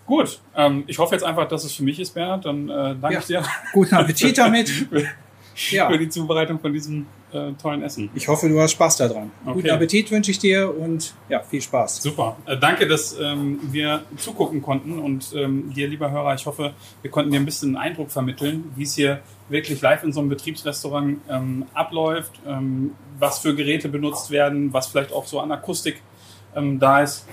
Gut, 0.06 0.40
ähm, 0.56 0.84
ich 0.86 0.98
hoffe 0.98 1.14
jetzt 1.14 1.22
einfach, 1.24 1.46
dass 1.48 1.64
es 1.64 1.72
für 1.72 1.82
mich 1.84 2.00
ist, 2.00 2.14
Bernhard. 2.14 2.44
Dann 2.44 2.68
äh, 2.68 2.72
danke 3.00 3.12
Ja. 3.14 3.18
ich 3.20 3.26
dir 3.26 3.44
Guten 3.72 3.94
Appetit 3.96 4.38
damit. 4.38 4.70
Ja. 5.70 5.90
für 5.90 5.98
die 5.98 6.08
Zubereitung 6.08 6.58
von 6.58 6.72
diesem 6.72 7.06
äh, 7.32 7.52
tollen 7.60 7.82
Essen. 7.82 8.10
Ich 8.14 8.28
hoffe, 8.28 8.48
du 8.48 8.60
hast 8.60 8.72
Spaß 8.72 8.96
daran. 8.96 9.30
Okay. 9.44 9.54
Guten 9.54 9.70
Appetit 9.70 10.10
wünsche 10.10 10.30
ich 10.30 10.38
dir 10.38 10.74
und 10.76 11.14
ja, 11.28 11.40
viel 11.40 11.60
Spaß. 11.60 12.02
Super. 12.02 12.36
Äh, 12.46 12.56
danke, 12.58 12.86
dass 12.86 13.16
ähm, 13.20 13.60
wir 13.70 14.02
zugucken 14.16 14.62
konnten 14.62 14.98
und 14.98 15.32
ähm, 15.34 15.72
dir, 15.72 15.88
lieber 15.88 16.10
Hörer, 16.10 16.34
ich 16.34 16.46
hoffe, 16.46 16.74
wir 17.02 17.10
konnten 17.10 17.30
dir 17.30 17.38
ein 17.38 17.44
bisschen 17.44 17.76
einen 17.76 17.90
Eindruck 17.90 18.10
vermitteln, 18.10 18.72
wie 18.76 18.84
es 18.84 18.94
hier 18.94 19.20
wirklich 19.48 19.80
live 19.80 20.02
in 20.04 20.12
so 20.12 20.20
einem 20.20 20.28
Betriebsrestaurant 20.28 21.18
ähm, 21.28 21.66
abläuft, 21.74 22.32
ähm, 22.46 22.92
was 23.18 23.40
für 23.40 23.54
Geräte 23.54 23.88
benutzt 23.88 24.30
werden, 24.30 24.72
was 24.72 24.88
vielleicht 24.88 25.12
auch 25.12 25.26
so 25.26 25.40
an 25.40 25.52
Akustik 25.52 26.00
ähm, 26.56 26.78
da 26.78 27.02
ist. 27.02 27.26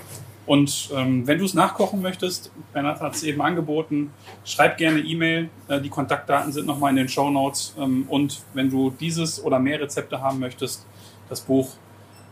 Und 0.48 0.88
ähm, 0.94 1.26
wenn 1.26 1.38
du 1.38 1.44
es 1.44 1.52
nachkochen 1.52 2.00
möchtest, 2.00 2.50
Bernhard 2.72 3.02
hat 3.02 3.14
es 3.14 3.22
eben 3.22 3.42
angeboten, 3.42 4.14
schreib 4.46 4.78
gerne 4.78 5.00
E-Mail. 5.00 5.50
Äh, 5.68 5.82
die 5.82 5.90
Kontaktdaten 5.90 6.52
sind 6.52 6.66
nochmal 6.66 6.90
in 6.90 6.96
den 6.96 7.08
Show 7.08 7.28
Notes. 7.28 7.74
Ähm, 7.78 8.06
und 8.08 8.40
wenn 8.54 8.70
du 8.70 8.88
dieses 8.88 9.44
oder 9.44 9.58
mehr 9.58 9.78
Rezepte 9.78 10.22
haben 10.22 10.38
möchtest, 10.38 10.86
das 11.28 11.42
Buch 11.42 11.68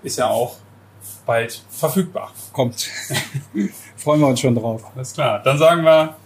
ist 0.02 0.16
ja 0.16 0.29
auch 0.29 0.57
bald 1.26 1.62
verfügbar. 1.68 2.33
Kommt. 2.55 2.88
Freuen 3.98 4.20
wir 4.20 4.29
uns 4.29 4.40
schon 4.40 4.55
drauf. 4.55 4.83
Alles 4.94 5.12
klar. 5.12 5.42
Dann 5.42 5.59
sagen 5.59 5.85
wir 5.85 6.16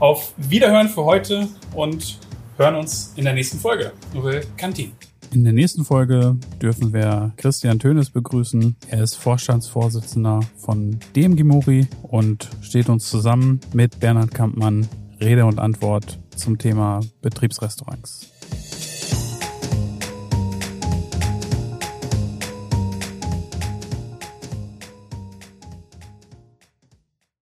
auf 0.00 0.32
Wiederhören 0.36 0.88
für 0.88 1.04
heute 1.04 1.46
und 1.74 2.18
hören 2.56 2.74
uns 2.74 3.12
in 3.14 3.24
der 3.24 3.34
nächsten 3.34 3.60
Folge. 3.60 3.92
Nouvelle 4.12 4.42
Cantin. 4.56 5.09
In 5.32 5.44
der 5.44 5.52
nächsten 5.52 5.84
Folge 5.84 6.36
dürfen 6.60 6.92
wir 6.92 7.32
Christian 7.36 7.78
Tönes 7.78 8.10
begrüßen. 8.10 8.76
Er 8.88 9.04
ist 9.04 9.14
Vorstandsvorsitzender 9.14 10.40
von 10.56 10.98
DMG 11.14 11.86
und 12.02 12.48
steht 12.62 12.88
uns 12.88 13.08
zusammen 13.08 13.60
mit 13.72 14.00
Bernhard 14.00 14.34
Kampmann 14.34 14.88
Rede 15.20 15.46
und 15.46 15.60
Antwort 15.60 16.18
zum 16.34 16.58
Thema 16.58 17.00
Betriebsrestaurants. 17.22 18.39